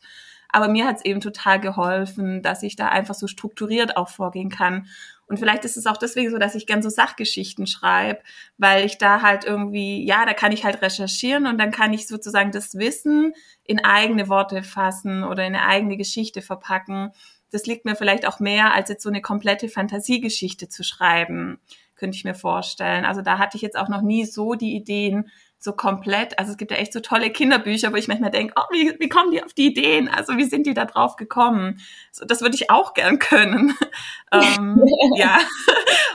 [0.49, 4.87] Aber mir hat's eben total geholfen, dass ich da einfach so strukturiert auch vorgehen kann.
[5.25, 8.21] Und vielleicht ist es auch deswegen so, dass ich gern so Sachgeschichten schreibe,
[8.59, 12.07] weil ich da halt irgendwie, ja, da kann ich halt recherchieren und dann kann ich
[12.07, 17.11] sozusagen das Wissen in eigene Worte fassen oder in eine eigene Geschichte verpacken
[17.53, 21.59] das liegt mir vielleicht auch mehr, als jetzt so eine komplette Fantasiegeschichte zu schreiben,
[22.03, 23.05] könnte ich mir vorstellen.
[23.05, 26.37] Also da hatte ich jetzt auch noch nie so die Ideen so komplett.
[26.37, 29.07] Also es gibt ja echt so tolle Kinderbücher, wo ich manchmal denke, oh, wie, wie
[29.07, 30.09] kommen die auf die Ideen?
[30.09, 31.79] Also wie sind die da drauf gekommen?
[32.11, 33.73] So, das würde ich auch gern können.
[34.33, 34.83] ähm,
[35.15, 35.39] ja,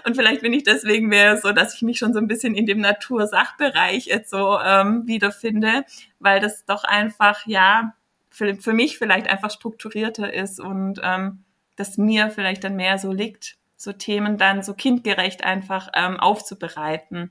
[0.04, 2.66] und vielleicht bin ich deswegen mehr so, dass ich mich schon so ein bisschen in
[2.66, 5.84] dem Natursachbereich jetzt so ähm, wiederfinde,
[6.18, 7.94] weil das doch einfach, ja,
[8.28, 11.44] für, für mich vielleicht einfach strukturierter ist und ähm,
[11.76, 17.30] dass mir vielleicht dann mehr so liegt, so Themen dann so kindgerecht einfach ähm, aufzubereiten.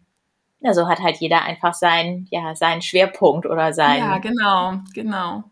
[0.61, 3.99] Ja, so hat halt jeder einfach seinen, ja, seinen Schwerpunkt oder sein.
[3.99, 5.43] Ja, genau, genau.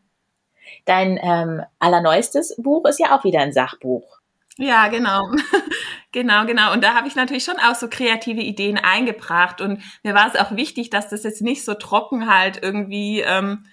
[0.86, 4.20] Dein ähm, allerneuestes Buch ist ja auch wieder ein Sachbuch.
[4.58, 5.30] Ja, genau.
[6.14, 6.72] genau, genau.
[6.72, 9.60] Und da habe ich natürlich schon auch so kreative Ideen eingebracht.
[9.60, 13.66] Und mir war es auch wichtig, dass das jetzt nicht so trocken halt irgendwie ähm,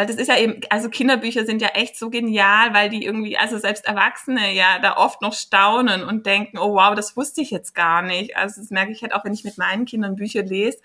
[0.00, 3.36] weil das ist ja eben, also Kinderbücher sind ja echt so genial, weil die irgendwie,
[3.36, 7.50] also selbst Erwachsene ja da oft noch staunen und denken, oh wow, das wusste ich
[7.50, 8.34] jetzt gar nicht.
[8.34, 10.78] Also das merke ich halt auch, wenn ich mit meinen Kindern Bücher lese,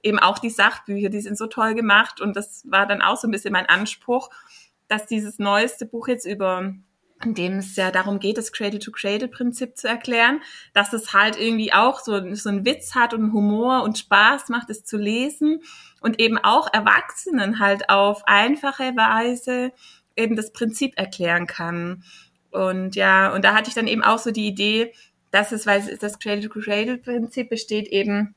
[0.00, 3.26] eben auch die Sachbücher, die sind so toll gemacht und das war dann auch so
[3.26, 4.30] ein bisschen mein Anspruch,
[4.86, 6.72] dass dieses neueste Buch jetzt über
[7.24, 10.40] in dem es ja darum geht, das Cradle-to-Cradle-Prinzip zu erklären,
[10.72, 14.70] dass es halt irgendwie auch so, so einen Witz hat und Humor und Spaß macht,
[14.70, 15.60] es zu lesen
[16.00, 19.72] und eben auch Erwachsenen halt auf einfache Weise
[20.16, 22.04] eben das Prinzip erklären kann.
[22.50, 24.92] Und ja, und da hatte ich dann eben auch so die Idee,
[25.30, 28.34] dass es, weil das Cradle-to-Cradle-Prinzip besteht eben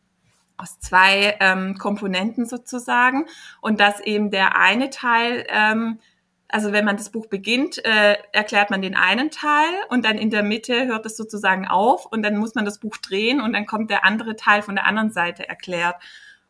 [0.58, 3.26] aus zwei ähm, Komponenten sozusagen
[3.62, 6.00] und dass eben der eine Teil ähm,
[6.48, 10.30] also wenn man das Buch beginnt, äh, erklärt man den einen Teil und dann in
[10.30, 13.66] der Mitte hört es sozusagen auf und dann muss man das Buch drehen und dann
[13.66, 15.96] kommt der andere Teil von der anderen Seite erklärt.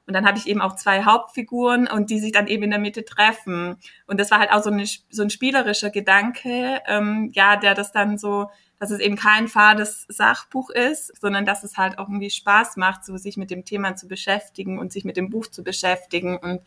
[0.08, 2.80] Und dann habe ich eben auch zwei Hauptfiguren und die sich dann eben in der
[2.80, 3.78] Mitte treffen.
[4.06, 7.92] Und das war halt auch so, eine, so ein spielerischer Gedanke, ähm, ja, der das
[7.92, 12.30] dann so, dass es eben kein fades Sachbuch ist, sondern dass es halt auch irgendwie
[12.30, 15.64] Spaß macht, so sich mit dem Thema zu beschäftigen und sich mit dem Buch zu
[15.64, 16.62] beschäftigen und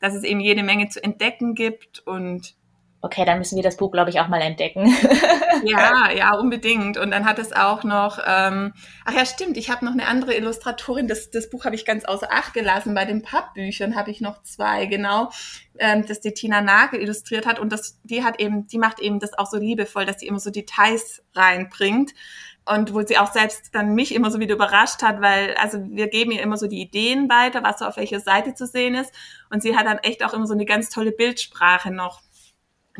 [0.00, 2.56] dass es eben jede Menge zu entdecken gibt und
[3.02, 4.94] okay, dann müssen wir das Buch, glaube ich, auch mal entdecken.
[5.64, 6.98] ja, ja, unbedingt.
[6.98, 8.74] Und dann hat es auch noch, ähm,
[9.06, 12.04] ach ja, stimmt, ich habe noch eine andere Illustratorin, das, das Buch habe ich ganz
[12.04, 12.94] außer Acht gelassen.
[12.94, 15.30] Bei den Pappbüchern habe ich noch zwei, genau,
[15.78, 17.58] ähm, das die Tina Nagel illustriert hat.
[17.58, 20.40] Und das, die hat eben, die macht eben das auch so liebevoll, dass sie immer
[20.40, 22.12] so Details reinbringt.
[22.66, 26.08] Und wo sie auch selbst dann mich immer so wieder überrascht hat, weil, also wir
[26.08, 29.12] geben ihr immer so die Ideen weiter, was so auf welcher Seite zu sehen ist.
[29.48, 32.20] Und sie hat dann echt auch immer so eine ganz tolle Bildsprache noch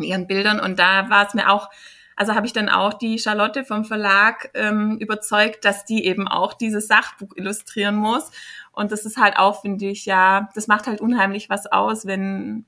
[0.00, 0.60] in ihren Bildern.
[0.60, 1.70] Und da war es mir auch,
[2.16, 6.52] also habe ich dann auch die Charlotte vom Verlag ähm, überzeugt, dass die eben auch
[6.54, 8.30] dieses Sachbuch illustrieren muss.
[8.72, 12.66] Und das ist halt auch, finde ich, ja, das macht halt unheimlich was aus, wenn,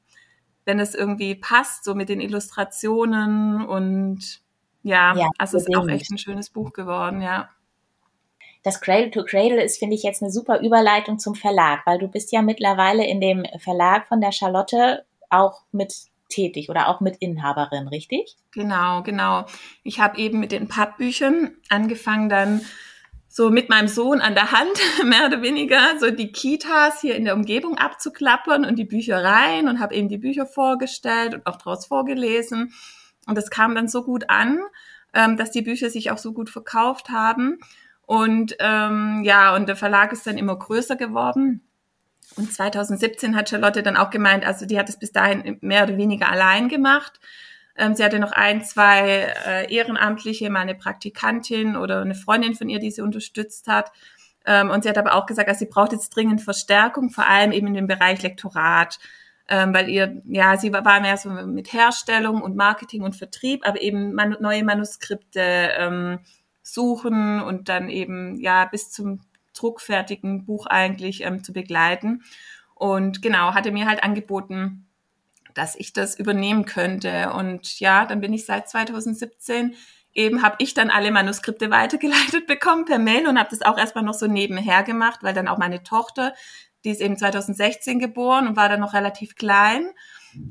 [0.65, 4.43] wenn es irgendwie passt, so mit den Illustrationen und
[4.83, 7.49] ja, ja also es ist auch echt ein schönes Buch geworden, ja.
[8.63, 12.07] Das Cradle to Cradle ist, finde ich, jetzt eine super Überleitung zum Verlag, weil du
[12.09, 15.93] bist ja mittlerweile in dem Verlag von der Charlotte auch mit
[16.33, 18.37] tätig oder auch mit Inhaberin, richtig?
[18.53, 19.47] Genau, genau.
[19.83, 22.63] Ich habe eben mit den Pappbüchern angefangen, dann
[23.29, 27.25] so mit meinem Sohn an der Hand, mehr oder weniger, so die Kitas hier in
[27.25, 31.87] der Umgebung abzuklappern und die Büchereien und habe eben die Bücher vorgestellt und auch daraus
[31.87, 32.75] vorgelesen.
[33.27, 34.59] Und das kam dann so gut an,
[35.15, 37.59] ähm, dass die Bücher sich auch so gut verkauft haben.
[38.03, 41.63] Und ähm, ja, und der Verlag ist dann immer größer geworden.
[42.37, 45.97] Und 2017 hat Charlotte dann auch gemeint, also die hat es bis dahin mehr oder
[45.97, 47.21] weniger allein gemacht.
[47.77, 52.69] Ähm, sie hatte noch ein, zwei äh, Ehrenamtliche, mal eine Praktikantin oder eine Freundin von
[52.69, 53.93] ihr, die sie unterstützt hat.
[54.45, 57.53] Ähm, und sie hat aber auch gesagt, also sie braucht jetzt dringend Verstärkung, vor allem
[57.53, 58.99] eben in dem Bereich Lektorat.
[59.49, 63.81] Ähm, weil ihr, ja, sie war, mehr so mit Herstellung und Marketing und Vertrieb, aber
[63.81, 66.21] eben neue Manuskripte ähm,
[66.63, 69.21] suchen und dann eben, ja, bis zum
[69.55, 72.23] druckfertigen Buch eigentlich ähm, zu begleiten.
[72.75, 74.87] Und genau, hatte mir halt angeboten,
[75.55, 77.33] dass ich das übernehmen könnte.
[77.33, 79.75] Und ja, dann bin ich seit 2017
[80.15, 84.05] eben habe ich dann alle Manuskripte weitergeleitet bekommen per Mail und habe das auch erstmal
[84.05, 86.35] noch so nebenher gemacht, weil dann auch meine Tochter,
[86.85, 89.89] die ist eben 2016 geboren und war dann noch relativ klein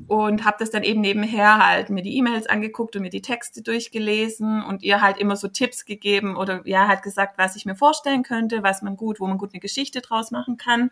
[0.06, 3.62] und habe das dann eben nebenher halt mir die E-Mails angeguckt und mir die Texte
[3.62, 7.74] durchgelesen und ihr halt immer so Tipps gegeben oder ja halt gesagt, was ich mir
[7.74, 10.90] vorstellen könnte, was man gut, wo man gut eine Geschichte draus machen kann.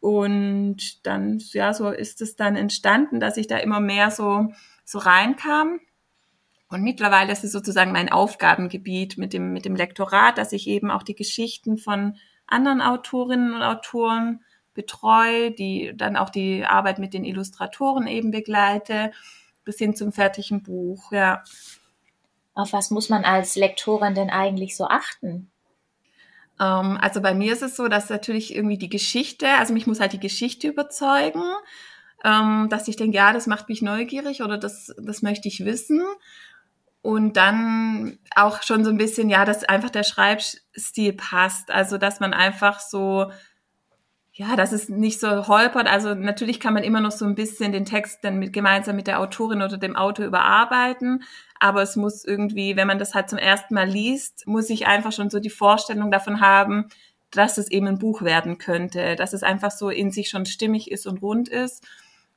[0.00, 4.52] Und dann ja, so ist es dann entstanden, dass ich da immer mehr so
[4.84, 5.80] so reinkam.
[6.68, 10.90] Und mittlerweile ist es sozusagen mein Aufgabengebiet mit dem mit dem Lektorat, dass ich eben
[10.90, 14.40] auch die Geschichten von anderen Autorinnen und Autoren
[14.76, 19.10] betreue, die dann auch die Arbeit mit den Illustratoren eben begleite,
[19.64, 21.42] bis hin zum fertigen Buch, ja.
[22.54, 25.50] Auf was muss man als Lektorin denn eigentlich so achten?
[26.60, 30.00] Ähm, also bei mir ist es so, dass natürlich irgendwie die Geschichte, also mich muss
[30.00, 31.42] halt die Geschichte überzeugen,
[32.24, 36.02] ähm, dass ich denke, ja, das macht mich neugierig oder das, das möchte ich wissen.
[37.02, 41.70] Und dann auch schon so ein bisschen, ja, dass einfach der Schreibstil passt.
[41.70, 43.30] Also, dass man einfach so
[44.38, 45.86] ja, dass es nicht so holpert.
[45.88, 49.06] Also natürlich kann man immer noch so ein bisschen den Text dann mit, gemeinsam mit
[49.06, 51.24] der Autorin oder dem Autor überarbeiten.
[51.58, 55.12] Aber es muss irgendwie, wenn man das halt zum ersten Mal liest, muss ich einfach
[55.12, 56.88] schon so die Vorstellung davon haben,
[57.30, 60.90] dass es eben ein Buch werden könnte, dass es einfach so in sich schon stimmig
[60.90, 61.82] ist und rund ist.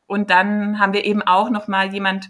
[0.08, 2.30] Und dann haben wir eben auch noch mal jemand,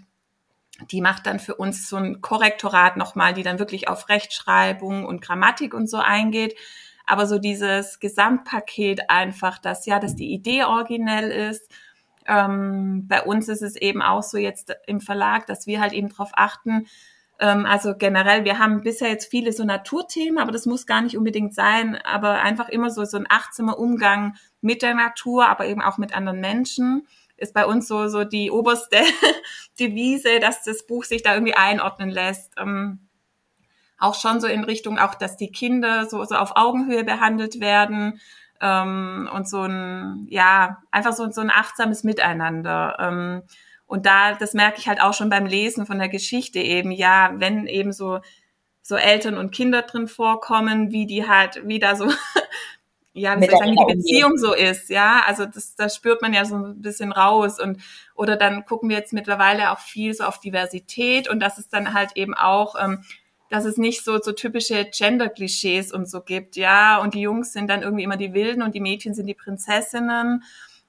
[0.90, 5.06] die macht dann für uns so ein Korrektorat noch mal, die dann wirklich auf Rechtschreibung
[5.06, 6.56] und Grammatik und so eingeht
[7.10, 11.70] aber so dieses Gesamtpaket einfach, dass ja, dass die Idee originell ist.
[12.26, 16.08] Ähm, bei uns ist es eben auch so jetzt im Verlag, dass wir halt eben
[16.08, 16.86] darauf achten,
[17.40, 21.16] ähm, also generell, wir haben bisher jetzt viele so Naturthemen, aber das muss gar nicht
[21.16, 25.82] unbedingt sein, aber einfach immer so, so ein achtsamer Umgang mit der Natur, aber eben
[25.82, 28.98] auch mit anderen Menschen ist bei uns so, so die oberste
[29.80, 32.52] Devise, dass das Buch sich da irgendwie einordnen lässt.
[32.58, 33.00] Ähm,
[34.00, 38.18] auch schon so in Richtung auch, dass die Kinder so, so auf Augenhöhe behandelt werden
[38.60, 42.96] ähm, und so ein, ja, einfach so, so ein achtsames Miteinander.
[42.98, 43.42] Ähm,
[43.86, 47.32] und da, das merke ich halt auch schon beim Lesen von der Geschichte eben, ja,
[47.34, 48.20] wenn eben so,
[48.82, 52.06] so Eltern und Kinder drin vorkommen, wie die halt, wie da so,
[53.12, 56.44] ja, wie sagen, wie die Beziehung so ist, ja, also das, das spürt man ja
[56.44, 57.82] so ein bisschen raus und,
[58.14, 61.92] oder dann gucken wir jetzt mittlerweile auch viel so auf Diversität und das ist dann
[61.92, 63.04] halt eben auch, ähm,
[63.50, 66.98] dass es nicht so, so typische Gender-Klischees und so gibt, ja.
[66.98, 70.44] Und die Jungs sind dann irgendwie immer die Wilden und die Mädchen sind die Prinzessinnen.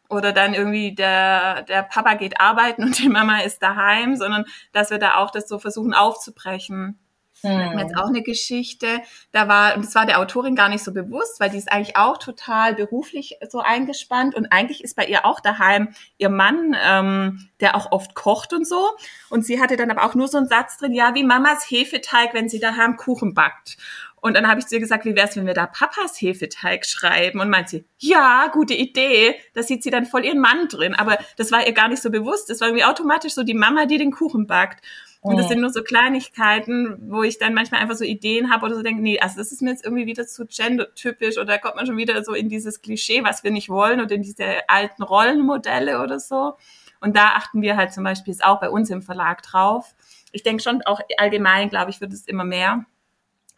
[0.10, 4.91] Oder dann irgendwie der, der Papa geht arbeiten und die Mama ist daheim, sondern dass
[4.91, 7.00] wir da auch das so versuchen aufzubrechen.
[7.41, 7.80] Hm.
[7.80, 9.01] Jetzt auch eine Geschichte,
[9.32, 11.97] da war, und das war der Autorin gar nicht so bewusst, weil die ist eigentlich
[11.97, 17.49] auch total beruflich so eingespannt und eigentlich ist bei ihr auch daheim ihr Mann, ähm,
[17.60, 18.91] der auch oft kocht und so.
[19.30, 22.34] Und sie hatte dann aber auch nur so einen Satz drin, ja, wie Mamas Hefeteig,
[22.34, 23.77] wenn sie daheim Kuchen backt.
[24.21, 27.39] Und dann habe ich zu ihr gesagt, wie wär's, wenn wir da Papas Hefeteig schreiben?
[27.39, 29.36] Und meint sie, ja, gute Idee.
[29.56, 30.93] Da sieht sie dann voll ihren Mann drin.
[30.93, 32.49] Aber das war ihr gar nicht so bewusst.
[32.49, 34.86] Das war irgendwie automatisch so die Mama, die den Kuchen backt.
[35.23, 38.75] Und das sind nur so Kleinigkeiten, wo ich dann manchmal einfach so Ideen habe oder
[38.75, 41.75] so denke, nee, also das ist mir jetzt irgendwie wieder zu gendertypisch oder da kommt
[41.75, 45.03] man schon wieder so in dieses Klischee, was wir nicht wollen oder in diese alten
[45.03, 46.57] Rollenmodelle oder so.
[47.01, 49.93] Und da achten wir halt zum Beispiel auch bei uns im Verlag drauf.
[50.31, 52.86] Ich denke schon auch allgemein, glaube ich, wird es immer mehr,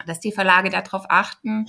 [0.06, 1.66] dass die Verlage darauf achten.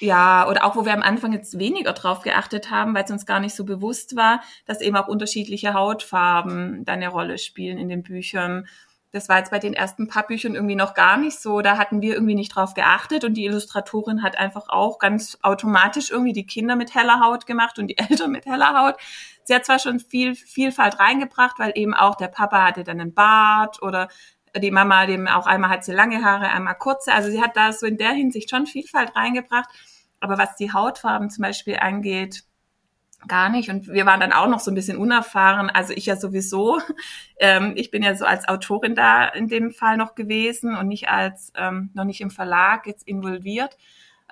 [0.00, 3.26] Ja, oder auch wo wir am Anfang jetzt weniger drauf geachtet haben, weil es uns
[3.26, 7.88] gar nicht so bewusst war, dass eben auch unterschiedliche Hautfarben da eine Rolle spielen in
[7.88, 8.66] den Büchern
[9.14, 11.60] das war jetzt bei den ersten paar Büchern irgendwie noch gar nicht so.
[11.60, 16.10] Da hatten wir irgendwie nicht drauf geachtet und die Illustratorin hat einfach auch ganz automatisch
[16.10, 18.96] irgendwie die Kinder mit heller Haut gemacht und die Eltern mit heller Haut.
[19.44, 23.14] Sie hat zwar schon viel Vielfalt reingebracht, weil eben auch der Papa hatte dann einen
[23.14, 24.08] Bart oder
[24.56, 27.12] die Mama, dem auch einmal hat sie lange Haare, einmal kurze.
[27.12, 29.68] Also sie hat da so in der Hinsicht schon Vielfalt reingebracht.
[30.18, 32.42] Aber was die Hautfarben zum Beispiel angeht,
[33.28, 33.70] gar nicht.
[33.70, 35.70] Und wir waren dann auch noch so ein bisschen unerfahren.
[35.70, 36.80] Also ich ja sowieso.
[37.40, 41.08] Ähm, ich bin ja so als Autorin da in dem Fall noch gewesen und nicht
[41.08, 43.76] als, ähm, noch nicht im Verlag jetzt involviert.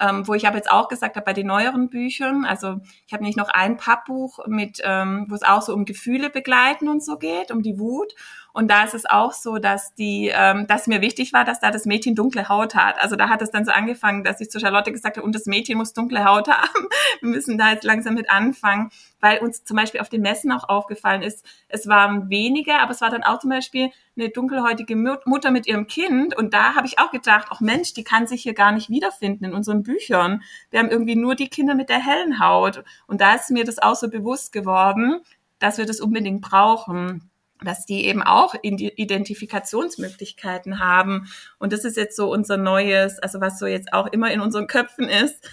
[0.01, 3.25] Ähm, wo ich aber jetzt auch gesagt habe, bei den neueren Büchern, also ich habe
[3.25, 7.19] nicht noch ein Pappbuch mit, ähm, wo es auch so um Gefühle begleiten und so
[7.19, 8.15] geht, um die Wut.
[8.53, 11.71] Und da ist es auch so, dass die, ähm, dass mir wichtig war, dass da
[11.71, 13.01] das Mädchen dunkle Haut hat.
[13.01, 15.47] Also da hat es dann so angefangen, dass ich zu Charlotte gesagt habe, und das
[15.47, 16.88] Mädchen muss dunkle Haut haben.
[17.21, 20.69] Wir müssen da jetzt langsam mit anfangen, weil uns zum Beispiel auf den Messen auch
[20.69, 25.51] aufgefallen ist, es waren weniger, aber es war dann auch zum Beispiel eine dunkelhäutige Mutter
[25.51, 26.37] mit ihrem Kind.
[26.37, 29.47] Und da habe ich auch gedacht, ach Mensch, die kann sich hier gar nicht wiederfinden
[29.47, 30.43] in unseren Büchern.
[30.71, 32.85] Wir haben irgendwie nur die Kinder mit der hellen Haut.
[33.07, 35.21] Und da ist mir das auch so bewusst geworden,
[35.59, 37.31] dass wir das unbedingt brauchen.
[37.64, 41.27] Dass die eben auch Identifikationsmöglichkeiten haben.
[41.59, 44.66] Und das ist jetzt so unser neues, also was so jetzt auch immer in unseren
[44.66, 45.48] Köpfen ist,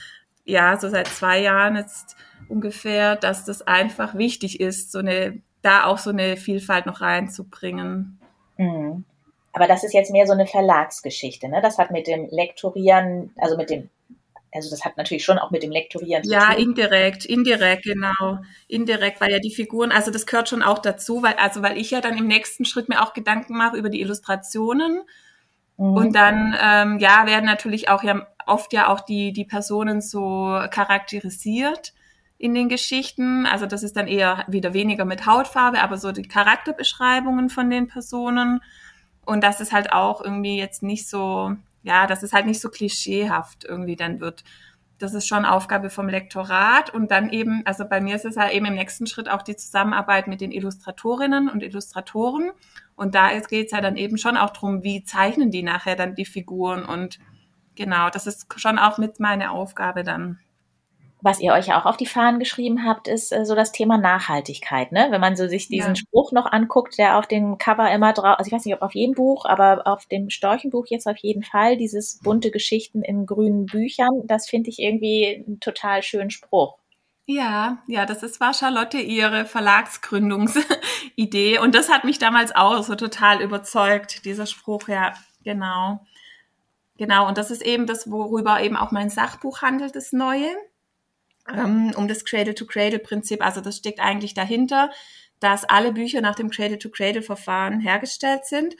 [0.45, 2.15] ja, so seit zwei Jahren jetzt
[2.47, 8.19] ungefähr, dass das einfach wichtig ist, so eine, da auch so eine Vielfalt noch reinzubringen.
[8.57, 9.05] Mhm.
[9.53, 11.61] Aber das ist jetzt mehr so eine Verlagsgeschichte, ne?
[11.61, 13.89] Das hat mit dem Lektorieren, also mit dem
[14.51, 16.39] also das hat natürlich schon auch mit dem Lektorieren zu tun.
[16.39, 18.39] Ja, indirekt, indirekt, genau.
[18.67, 21.91] Indirekt, weil ja die Figuren, also das gehört schon auch dazu, weil, also weil ich
[21.91, 25.01] ja dann im nächsten Schritt mir auch Gedanken mache über die Illustrationen.
[25.77, 25.93] Mhm.
[25.93, 30.59] Und dann, ähm, ja, werden natürlich auch ja oft ja auch die, die Personen so
[30.71, 31.93] charakterisiert
[32.39, 33.45] in den Geschichten.
[33.45, 37.87] Also das ist dann eher wieder weniger mit Hautfarbe, aber so die Charakterbeschreibungen von den
[37.87, 38.61] Personen.
[39.25, 42.69] Und das ist halt auch irgendwie jetzt nicht so, ja, dass es halt nicht so
[42.69, 44.43] klischeehaft irgendwie dann wird.
[44.97, 48.51] Das ist schon Aufgabe vom Lektorat und dann eben, also bei mir ist es ja
[48.51, 52.51] eben im nächsten Schritt auch die Zusammenarbeit mit den Illustratorinnen und Illustratoren.
[52.95, 56.15] Und da geht es ja dann eben schon auch drum, wie zeichnen die nachher dann
[56.15, 57.19] die Figuren und
[57.75, 60.39] genau, das ist schon auch mit meine Aufgabe dann
[61.21, 63.97] was ihr euch ja auch auf die Fahnen geschrieben habt, ist äh, so das Thema
[63.97, 64.91] Nachhaltigkeit.
[64.91, 65.07] Ne?
[65.09, 65.95] Wenn man so sich diesen ja.
[65.95, 68.95] Spruch noch anguckt, der auf dem Cover immer drauf, also ich weiß nicht, ob auf
[68.95, 73.65] jedem Buch, aber auf dem Storchenbuch jetzt auf jeden Fall, dieses bunte Geschichten in grünen
[73.65, 76.77] Büchern, das finde ich irgendwie einen total schönen Spruch.
[77.25, 82.95] Ja, ja, das ist, war Charlotte ihre Verlagsgründungsidee und das hat mich damals auch so
[82.95, 85.99] total überzeugt, dieser Spruch, ja, genau.
[86.97, 90.49] Genau, und das ist eben das, worüber eben auch mein Sachbuch handelt, das Neue
[91.55, 93.45] ähm, um das Cradle-to-Cradle-Prinzip.
[93.45, 94.89] Also das steckt eigentlich dahinter,
[95.39, 98.75] dass alle Bücher nach dem Cradle-to-Cradle-Verfahren hergestellt sind.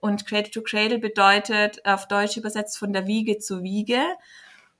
[0.00, 4.00] Und Cradle-to-Cradle bedeutet auf Deutsch übersetzt von der Wiege zur Wiege.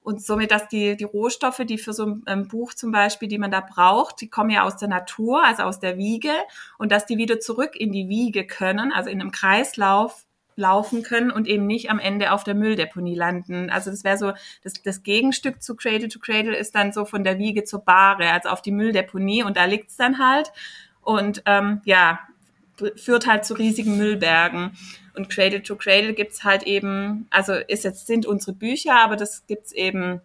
[0.00, 3.50] Und somit, dass die, die Rohstoffe, die für so ein Buch zum Beispiel, die man
[3.50, 6.32] da braucht, die kommen ja aus der Natur, also aus der Wiege.
[6.78, 10.24] Und dass die wieder zurück in die Wiege können, also in einem Kreislauf
[10.58, 13.70] laufen können und eben nicht am Ende auf der Mülldeponie landen.
[13.70, 17.24] Also das wäre so, das, das Gegenstück zu Cradle to Cradle ist dann so von
[17.24, 20.52] der Wiege zur Bahre, also auf die Mülldeponie und da liegt's dann halt.
[21.00, 22.20] Und ähm, ja,
[22.96, 24.72] führt halt zu riesigen Müllbergen.
[25.14, 29.46] Und Cradle to Cradle gibt's halt eben, also ist jetzt sind unsere Bücher, aber das
[29.46, 30.20] gibt's eben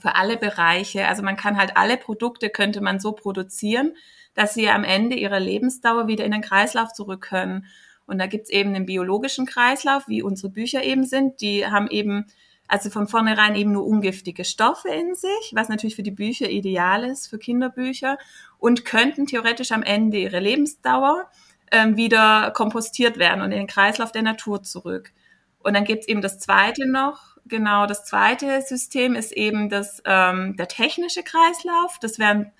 [0.00, 1.08] für alle Bereiche.
[1.08, 3.94] Also man kann halt alle Produkte könnte man so produzieren,
[4.34, 7.66] dass sie am Ende ihrer Lebensdauer wieder in den Kreislauf zurück können.
[8.08, 11.40] Und da gibt's eben einen biologischen Kreislauf, wie unsere Bücher eben sind.
[11.40, 12.26] Die haben eben
[12.66, 17.04] also von vornherein eben nur ungiftige Stoffe in sich, was natürlich für die Bücher ideal
[17.04, 18.18] ist, für Kinderbücher,
[18.58, 21.30] und könnten theoretisch am Ende ihrer Lebensdauer
[21.70, 25.12] ähm, wieder kompostiert werden und in den Kreislauf der Natur zurück.
[25.60, 30.56] Und dann gibt's eben das zweite noch, genau, das zweite System ist eben das, ähm,
[30.56, 31.98] der technische Kreislauf.
[32.00, 32.52] Das wären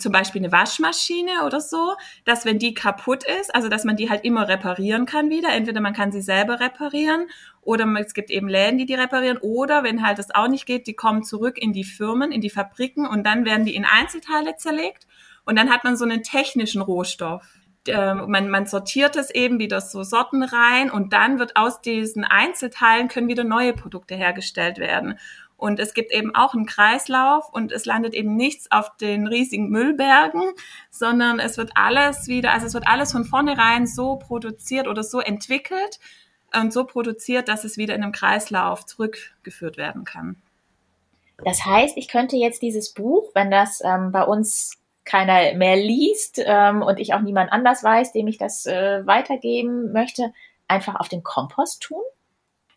[0.00, 4.10] zum Beispiel eine Waschmaschine oder so, dass wenn die kaputt ist, also dass man die
[4.10, 5.52] halt immer reparieren kann wieder.
[5.52, 7.26] Entweder man kann sie selber reparieren
[7.62, 9.38] oder es gibt eben Läden, die die reparieren.
[9.38, 12.50] Oder wenn halt das auch nicht geht, die kommen zurück in die Firmen, in die
[12.50, 15.06] Fabriken und dann werden die in Einzelteile zerlegt
[15.44, 17.60] und dann hat man so einen technischen Rohstoff.
[17.88, 22.24] Ähm, man, man sortiert es eben wieder so Sorten rein und dann wird aus diesen
[22.24, 25.18] Einzelteilen können wieder neue Produkte hergestellt werden.
[25.60, 29.68] Und es gibt eben auch einen Kreislauf und es landet eben nichts auf den riesigen
[29.68, 30.42] Müllbergen,
[30.90, 35.20] sondern es wird alles wieder, also es wird alles von vornherein so produziert oder so
[35.20, 36.00] entwickelt
[36.58, 40.36] und so produziert, dass es wieder in einem Kreislauf zurückgeführt werden kann.
[41.44, 46.40] Das heißt, ich könnte jetzt dieses Buch, wenn das ähm, bei uns keiner mehr liest
[46.42, 50.32] ähm, und ich auch niemand anders weiß, dem ich das äh, weitergeben möchte,
[50.68, 52.02] einfach auf den Kompost tun?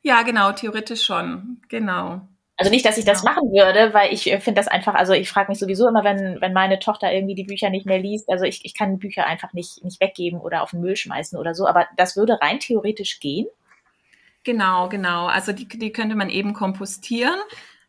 [0.02, 2.22] Ja, genau, theoretisch schon, genau.
[2.56, 5.30] Also nicht, dass ich das machen würde, weil ich äh, finde das einfach, also ich
[5.30, 8.46] frage mich sowieso immer, wenn, wenn meine Tochter irgendwie die Bücher nicht mehr liest, also
[8.46, 11.68] ich, ich kann Bücher einfach nicht, nicht weggeben oder auf den Müll schmeißen oder so,
[11.68, 13.48] aber das würde rein theoretisch gehen.
[14.44, 15.28] Genau, genau.
[15.28, 17.40] Also die, die könnte man eben kompostieren.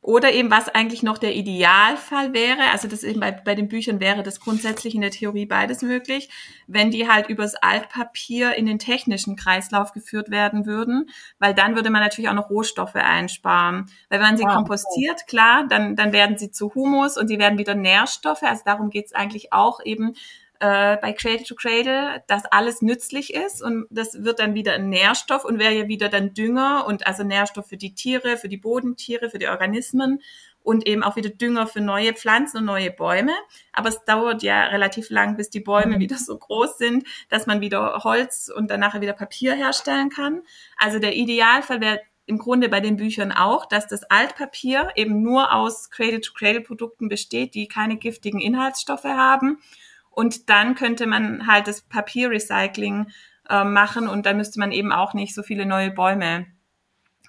[0.04, 4.00] Oder eben, was eigentlich noch der Idealfall wäre, also das eben bei, bei den Büchern
[4.00, 6.28] wäre das grundsätzlich in der Theorie beides möglich,
[6.66, 11.08] wenn die halt übers Altpapier in den technischen Kreislauf geführt werden würden,
[11.38, 13.86] weil dann würde man natürlich auch noch Rohstoffe einsparen.
[14.10, 17.38] Weil wenn man sie ah, kompostiert, klar, dann, dann werden sie zu Humus und sie
[17.38, 20.12] werden wieder Nährstoffe, also darum geht's eigentlich auch eben,
[20.60, 24.88] äh, bei Cradle to Cradle, dass alles nützlich ist und das wird dann wieder ein
[24.88, 28.56] Nährstoff und wäre ja wieder dann Dünger und also Nährstoff für die Tiere, für die
[28.56, 30.20] Bodentiere, für die Organismen
[30.62, 33.32] und eben auch wieder Dünger für neue Pflanzen und neue Bäume.
[33.72, 36.00] Aber es dauert ja relativ lang, bis die Bäume mhm.
[36.00, 40.42] wieder so groß sind, dass man wieder Holz und danach wieder Papier herstellen kann.
[40.78, 45.52] Also der Idealfall wäre im Grunde bei den Büchern auch, dass das Altpapier eben nur
[45.52, 49.58] aus Cradle-to-Cradle-Produkten besteht, die keine giftigen Inhaltsstoffe haben
[50.14, 53.08] und dann könnte man halt das Papierrecycling
[53.48, 56.46] äh, machen und dann müsste man eben auch nicht so viele neue Bäume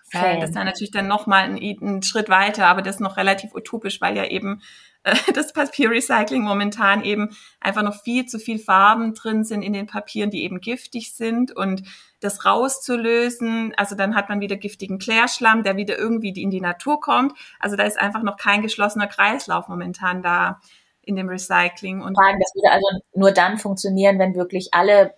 [0.10, 0.40] fällen.
[0.40, 3.54] Das ist dann natürlich dann nochmal ein, ein Schritt weiter, aber das ist noch relativ
[3.54, 4.62] utopisch, weil ja eben
[5.04, 9.88] äh, das Papierrecycling momentan eben einfach noch viel zu viel Farben drin sind in den
[9.88, 11.84] Papieren, die eben giftig sind und
[12.22, 17.00] das rauszulösen, also dann hat man wieder giftigen Klärschlamm, der wieder irgendwie in die Natur
[17.00, 17.34] kommt.
[17.60, 20.60] Also da ist einfach noch kein geschlossener Kreislauf momentan da
[21.06, 22.02] in dem Recycling.
[22.02, 25.14] Und das würde also nur dann funktionieren, wenn wirklich alle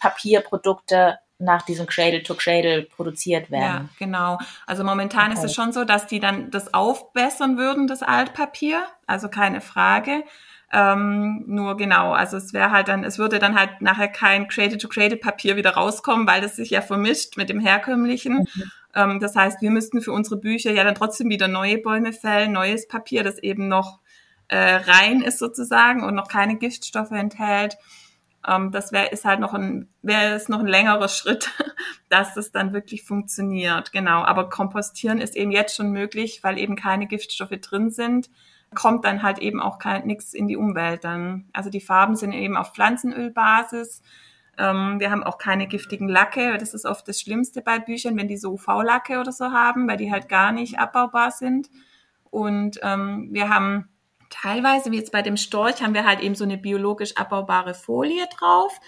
[0.00, 3.64] Papierprodukte nach diesem Cradle to Cradle produziert werden.
[3.64, 4.38] Ja, genau.
[4.66, 5.38] Also momentan okay.
[5.38, 8.82] ist es schon so, dass die dann das aufbessern würden, das Altpapier.
[9.06, 10.24] Also keine Frage.
[10.72, 15.56] Ähm, nur genau, also es wäre halt dann, es würde dann halt nachher kein Cradle-to-Cradle-Papier
[15.56, 18.38] wieder rauskommen, weil das sich ja vermischt mit dem herkömmlichen.
[18.38, 18.72] Mhm.
[18.94, 22.52] Ähm, das heißt, wir müssten für unsere Bücher ja dann trotzdem wieder neue Bäume fällen,
[22.52, 24.00] neues Papier, das eben noch
[24.48, 27.76] äh, rein ist sozusagen und noch keine Giftstoffe enthält.
[28.46, 31.50] Ähm, das wäre ist halt noch ein wäre es noch ein längerer Schritt,
[32.08, 33.92] dass das dann wirklich funktioniert.
[33.92, 38.28] Genau, aber kompostieren ist eben jetzt schon möglich, weil eben keine Giftstoffe drin sind
[38.74, 41.46] kommt dann halt eben auch nichts in die Umwelt dann.
[41.52, 44.02] Also die Farben sind eben auf Pflanzenölbasis.
[44.58, 46.58] Ähm, wir haben auch keine giftigen Lacke.
[46.58, 49.96] Das ist oft das Schlimmste bei Büchern, wenn die so UV-Lacke oder so haben, weil
[49.96, 51.68] die halt gar nicht abbaubar sind.
[52.30, 53.88] Und ähm, wir haben
[54.30, 58.26] teilweise, wie jetzt bei dem Storch, haben wir halt eben so eine biologisch abbaubare Folie
[58.38, 58.80] drauf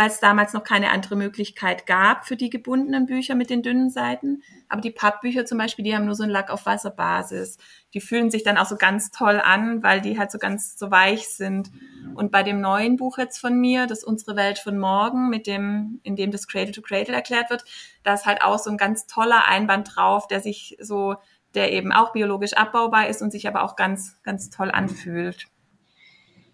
[0.00, 3.90] weil es damals noch keine andere Möglichkeit gab für die gebundenen Bücher mit den dünnen
[3.90, 4.42] Seiten.
[4.70, 7.58] Aber die Pappbücher zum Beispiel, die haben nur so einen Lack auf Wasserbasis.
[7.92, 10.90] Die fühlen sich dann auch so ganz toll an, weil die halt so ganz so
[10.90, 11.70] weich sind.
[12.14, 16.00] Und bei dem neuen Buch jetzt von mir, das Unsere Welt von morgen, mit dem,
[16.02, 17.64] in dem das Cradle to Cradle erklärt wird,
[18.02, 21.16] da ist halt auch so ein ganz toller Einband drauf, der sich so,
[21.54, 25.46] der eben auch biologisch abbaubar ist und sich aber auch ganz, ganz toll anfühlt.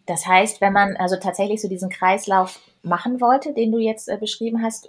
[0.07, 4.17] Das heißt, wenn man also tatsächlich so diesen Kreislauf machen wollte, den du jetzt äh,
[4.17, 4.89] beschrieben hast,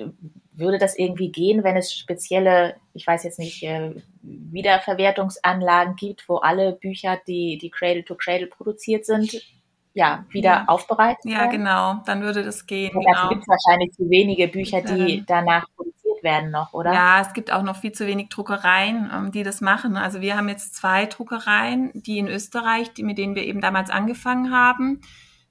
[0.54, 6.38] würde das irgendwie gehen, wenn es spezielle, ich weiß jetzt nicht, äh, Wiederverwertungsanlagen gibt, wo
[6.38, 9.42] alle Bücher, die, die Cradle to Cradle produziert sind,
[9.94, 11.32] ja, wieder werden?
[11.32, 12.92] Ja, genau, dann würde das gehen.
[12.92, 13.30] Genau.
[13.30, 16.94] gibt es wahrscheinlich zu wenige Bücher, die danach produziert werden noch, oder?
[16.94, 19.98] Ja, es gibt auch noch viel zu wenig Druckereien, ähm, die das machen.
[19.98, 23.90] Also wir haben jetzt zwei Druckereien, die in Österreich, die, mit denen wir eben damals
[23.90, 25.02] angefangen haben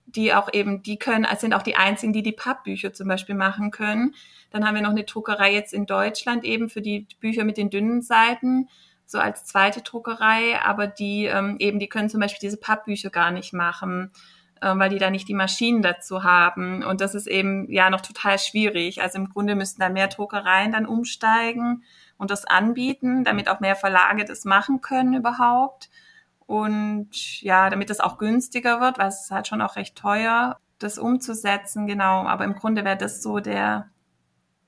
[0.06, 3.70] die auch eben, die können, sind auch die einzigen, die die Pappbücher zum Beispiel machen
[3.70, 4.14] können.
[4.50, 7.70] Dann haben wir noch eine Druckerei jetzt in Deutschland eben für die Bücher mit den
[7.70, 8.68] dünnen Seiten,
[9.04, 13.30] so als zweite Druckerei, aber die ähm, eben, die können zum Beispiel diese Pappbücher gar
[13.30, 14.10] nicht machen,
[14.60, 16.82] weil die da nicht die Maschinen dazu haben.
[16.82, 19.02] Und das ist eben ja noch total schwierig.
[19.02, 21.82] Also im Grunde müssten da mehr Druckereien dann umsteigen
[22.18, 25.90] und das anbieten, damit auch mehr Verlage das machen können überhaupt.
[26.46, 30.58] Und ja, damit es auch günstiger wird, weil es ist halt schon auch recht teuer,
[30.78, 32.24] das umzusetzen, genau.
[32.26, 33.90] Aber im Grunde wäre das so der,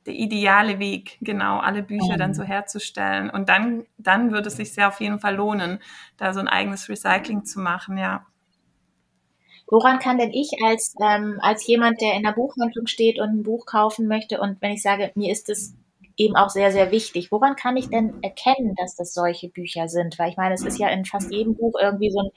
[0.06, 2.18] der ideale Weg, genau, alle Bücher mhm.
[2.18, 3.30] dann so herzustellen.
[3.30, 5.78] Und dann, dann würde es sich sehr auf jeden Fall lohnen,
[6.16, 8.26] da so ein eigenes Recycling zu machen, ja.
[9.70, 13.42] Woran kann denn ich als, ähm, als jemand, der in der Buchhandlung steht und ein
[13.42, 15.74] Buch kaufen möchte und wenn ich sage, mir ist es
[16.16, 17.30] eben auch sehr, sehr wichtig.
[17.30, 20.18] Woran kann ich denn erkennen, dass das solche Bücher sind?
[20.18, 22.30] Weil ich meine, es ist ja in fast jedem Buch irgendwie so ein,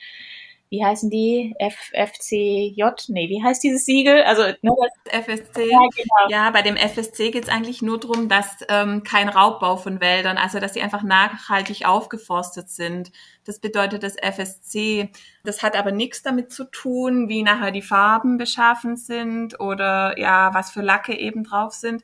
[0.72, 1.54] wie heißen die?
[1.60, 2.82] F, FCJ?
[3.10, 4.24] Nee, wie heißt dieses Siegel?
[4.24, 4.72] Also ne,
[5.04, 5.70] FSC.
[5.70, 6.30] Ja, genau.
[6.30, 10.38] ja, bei dem FSC geht es eigentlich nur darum, dass ähm, kein Raubbau von Wäldern,
[10.38, 13.12] also dass sie einfach nachhaltig aufgeforstet sind.
[13.44, 15.10] Das bedeutet das FSC.
[15.44, 20.54] Das hat aber nichts damit zu tun, wie nachher die Farben beschaffen sind oder ja,
[20.54, 22.02] was für Lacke eben drauf sind,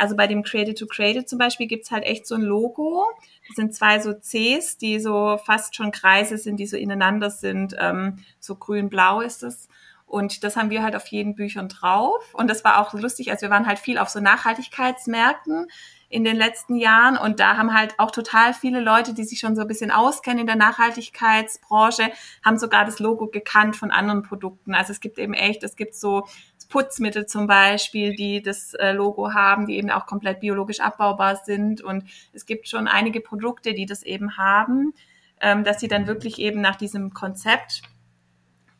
[0.00, 3.06] also bei dem Cradle to Cradle zum Beispiel gibt's halt echt so ein Logo.
[3.46, 7.76] Das sind zwei so Cs, die so fast schon Kreise sind, die so ineinander sind.
[7.78, 9.68] Ähm, so grün-blau ist es.
[10.06, 12.34] Und das haben wir halt auf jeden Büchern drauf.
[12.34, 13.30] Und das war auch lustig.
[13.30, 15.66] Also wir waren halt viel auf so Nachhaltigkeitsmärkten
[16.08, 17.16] in den letzten Jahren.
[17.16, 20.40] Und da haben halt auch total viele Leute, die sich schon so ein bisschen auskennen
[20.40, 22.10] in der Nachhaltigkeitsbranche,
[22.44, 24.74] haben sogar das Logo gekannt von anderen Produkten.
[24.74, 26.26] Also es gibt eben echt, es gibt so
[26.70, 31.82] Putzmittel zum Beispiel, die das äh, Logo haben, die eben auch komplett biologisch abbaubar sind.
[31.82, 34.94] Und es gibt schon einige Produkte, die das eben haben,
[35.40, 37.82] ähm, dass sie dann wirklich eben nach diesem Konzept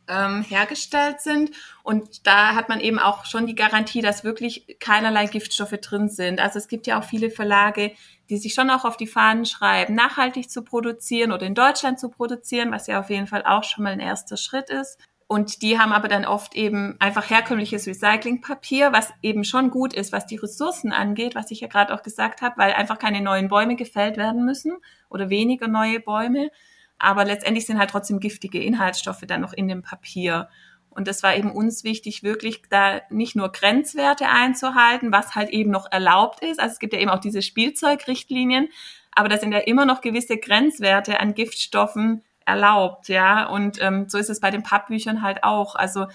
[0.09, 1.51] ähm, hergestellt sind.
[1.83, 6.41] Und da hat man eben auch schon die Garantie, dass wirklich keinerlei Giftstoffe drin sind.
[6.41, 7.93] Also es gibt ja auch viele Verlage,
[8.29, 12.09] die sich schon auch auf die Fahnen schreiben, nachhaltig zu produzieren oder in Deutschland zu
[12.09, 14.99] produzieren, was ja auf jeden Fall auch schon mal ein erster Schritt ist.
[15.33, 20.11] Und die haben aber dann oft eben einfach herkömmliches Recyclingpapier, was eben schon gut ist,
[20.11, 23.47] was die Ressourcen angeht, was ich ja gerade auch gesagt habe, weil einfach keine neuen
[23.47, 24.79] Bäume gefällt werden müssen
[25.09, 26.51] oder weniger neue Bäume.
[26.99, 30.49] Aber letztendlich sind halt trotzdem giftige Inhaltsstoffe dann noch in dem Papier.
[30.89, 35.71] Und das war eben uns wichtig, wirklich da nicht nur Grenzwerte einzuhalten, was halt eben
[35.71, 36.59] noch erlaubt ist.
[36.59, 38.67] Also es gibt ja eben auch diese Spielzeugrichtlinien,
[39.13, 43.47] aber da sind ja immer noch gewisse Grenzwerte an Giftstoffen erlaubt, ja.
[43.47, 45.75] Und ähm, so ist es bei den Pappbüchern halt auch.
[45.75, 46.07] Also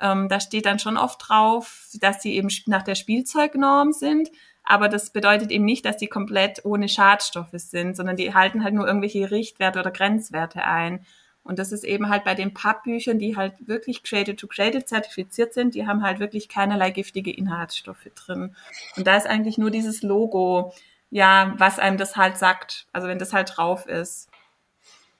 [0.00, 4.30] ähm, da steht dann schon oft drauf, dass sie eben nach der Spielzeugnorm sind.
[4.64, 8.74] Aber das bedeutet eben nicht, dass die komplett ohne Schadstoffe sind, sondern die halten halt
[8.74, 11.04] nur irgendwelche Richtwerte oder Grenzwerte ein.
[11.42, 15.52] Und das ist eben halt bei den Pappbüchern, die halt wirklich Created to Created zertifiziert
[15.52, 18.56] sind, die haben halt wirklich keinerlei giftige Inhaltsstoffe drin.
[18.96, 20.72] Und da ist eigentlich nur dieses Logo,
[21.10, 22.86] ja, was einem das halt sagt.
[22.92, 24.30] Also wenn das halt drauf ist.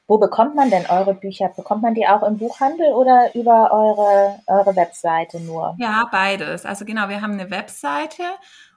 [0.07, 1.49] Wo bekommt man denn eure Bücher?
[1.57, 5.75] Bekommt man die auch im Buchhandel oder über eure, eure Webseite nur?
[5.79, 6.67] Ja, beides.
[6.67, 8.23] Also genau, wir haben eine Webseite,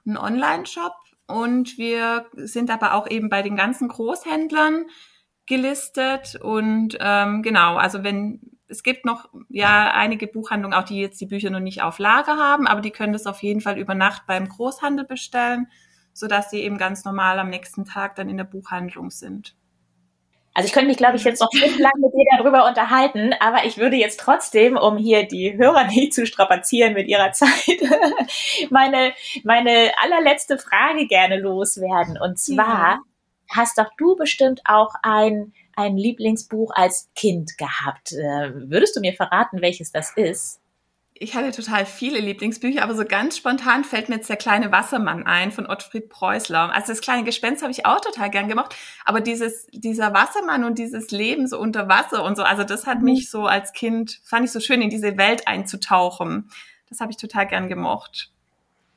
[0.06, 0.94] einen Online-Shop
[1.26, 4.86] und wir sind aber auch eben bei den ganzen Großhändlern
[5.44, 11.20] gelistet und ähm, genau, also wenn es gibt noch ja einige Buchhandlungen, auch die jetzt
[11.20, 13.94] die Bücher noch nicht auf Lager haben, aber die können das auf jeden Fall über
[13.94, 15.68] Nacht beim Großhandel bestellen,
[16.12, 19.56] so dass sie eben ganz normal am nächsten Tag dann in der Buchhandlung sind.
[20.58, 23.78] Also ich könnte mich, glaube ich, jetzt noch stundenlang mit dir darüber unterhalten, aber ich
[23.78, 27.78] würde jetzt trotzdem, um hier die Hörer nicht zu strapazieren mit ihrer Zeit,
[28.70, 29.12] meine,
[29.44, 32.18] meine allerletzte Frage gerne loswerden.
[32.20, 32.98] Und zwar ja.
[33.48, 38.10] hast doch du bestimmt auch ein, ein Lieblingsbuch als Kind gehabt.
[38.10, 40.58] Äh, würdest du mir verraten, welches das ist?
[41.20, 45.26] Ich hatte total viele Lieblingsbücher, aber so ganz spontan fällt mir jetzt der kleine Wassermann
[45.26, 46.74] ein von Ottfried Preußler.
[46.74, 50.78] Also das kleine Gespenst habe ich auch total gern gemacht, aber dieses dieser Wassermann und
[50.78, 54.44] dieses Leben so unter Wasser und so, also das hat mich so als Kind fand
[54.44, 56.50] ich so schön in diese Welt einzutauchen.
[56.88, 58.30] Das habe ich total gern gemocht.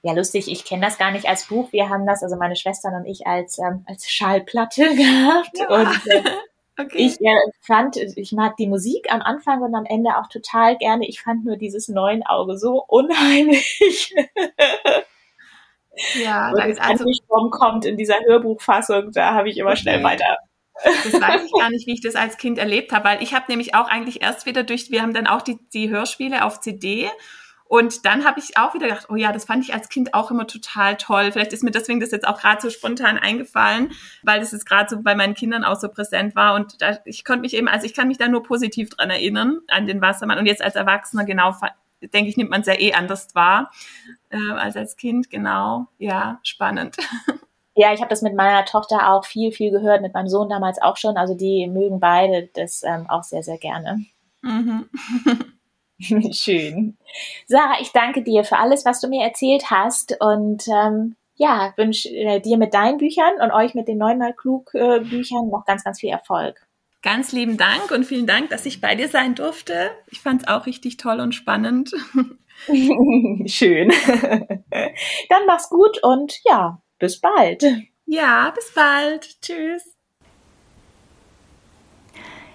[0.03, 1.71] Ja, lustig, ich kenne das gar nicht als Buch.
[1.71, 5.57] Wir haben das, also meine Schwestern und ich, als, ähm, als Schallplatte gehabt.
[5.57, 5.67] Ja.
[5.67, 6.23] Und äh,
[6.79, 6.97] Okay.
[6.97, 11.07] Ich äh, fand, ich mag die Musik am Anfang und am Ende auch total gerne.
[11.07, 14.15] Ich fand nur dieses neuen Auge so unheimlich.
[16.15, 17.05] Ja, und das also,
[17.51, 19.81] kommt in dieser Hörbuchfassung, da habe ich immer okay.
[19.81, 20.37] schnell weiter.
[20.83, 23.45] Das weiß ich gar nicht, wie ich das als Kind erlebt habe, weil ich habe
[23.49, 27.09] nämlich auch eigentlich erst wieder durch, wir haben dann auch die, die Hörspiele auf CD
[27.71, 30.29] und dann habe ich auch wieder gedacht, oh ja, das fand ich als Kind auch
[30.29, 31.31] immer total toll.
[31.31, 33.93] Vielleicht ist mir deswegen das jetzt auch gerade so spontan eingefallen,
[34.23, 36.55] weil das jetzt gerade so bei meinen Kindern auch so präsent war.
[36.55, 39.61] Und da, ich konnte mich eben, also ich kann mich da nur positiv dran erinnern,
[39.69, 40.37] an den Wassermann.
[40.37, 41.55] Und jetzt als Erwachsener, genau,
[42.01, 43.71] denke ich, nimmt man es ja eh anders wahr
[44.31, 45.29] äh, als als Kind.
[45.29, 46.97] Genau, ja, spannend.
[47.73, 50.81] Ja, ich habe das mit meiner Tochter auch viel, viel gehört, mit meinem Sohn damals
[50.81, 51.15] auch schon.
[51.15, 54.03] Also die mögen beide das ähm, auch sehr, sehr gerne.
[54.41, 54.89] Mhm.
[56.31, 56.97] Schön.
[57.47, 62.09] Sarah, ich danke dir für alles, was du mir erzählt hast und ähm, ja, wünsche
[62.09, 65.83] äh, dir mit deinen Büchern und euch mit den neunmal klug äh, Büchern noch ganz,
[65.83, 66.67] ganz viel Erfolg.
[67.01, 69.89] Ganz lieben Dank und vielen Dank, dass ich bei dir sein durfte.
[70.11, 71.91] Ich fand es auch richtig toll und spannend.
[73.47, 73.91] Schön.
[75.29, 77.63] Dann mach's gut und ja, bis bald.
[78.05, 79.41] Ja, bis bald.
[79.41, 79.90] Tschüss.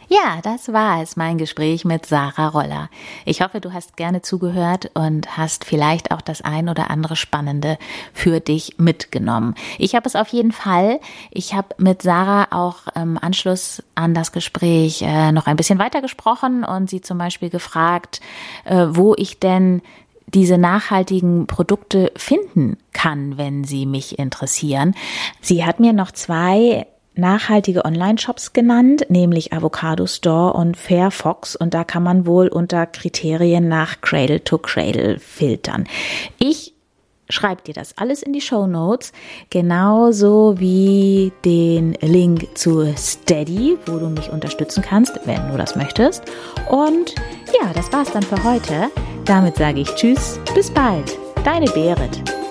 [0.09, 2.90] Ja, das war es, mein Gespräch mit Sarah Roller.
[3.24, 7.76] Ich hoffe, du hast gerne zugehört und hast vielleicht auch das ein oder andere Spannende
[8.12, 9.57] für dich mitgenommen.
[9.78, 11.00] Ich habe es auf jeden Fall.
[11.32, 16.00] Ich habe mit Sarah auch im Anschluss an das Gespräch äh, noch ein bisschen weiter
[16.02, 18.20] gesprochen und sie zum Beispiel gefragt,
[18.64, 19.82] äh, wo ich denn
[20.28, 24.94] diese nachhaltigen Produkte finden kann, wenn sie mich interessieren.
[25.40, 26.86] Sie hat mir noch zwei
[27.16, 31.56] nachhaltige Online-Shops genannt, nämlich Avocado Store und Fairfox.
[31.56, 35.84] Und da kann man wohl unter Kriterien nach Cradle to Cradle filtern.
[36.38, 36.74] Ich
[37.28, 39.12] schreib dir das alles in die Show Notes,
[39.50, 46.22] genauso wie den Link zu Steady, wo du mich unterstützen kannst, wenn du das möchtest.
[46.68, 47.14] Und
[47.60, 48.90] ja, das war's dann für heute.
[49.24, 51.18] Damit sage ich Tschüss, bis bald.
[51.44, 52.45] Deine Berit.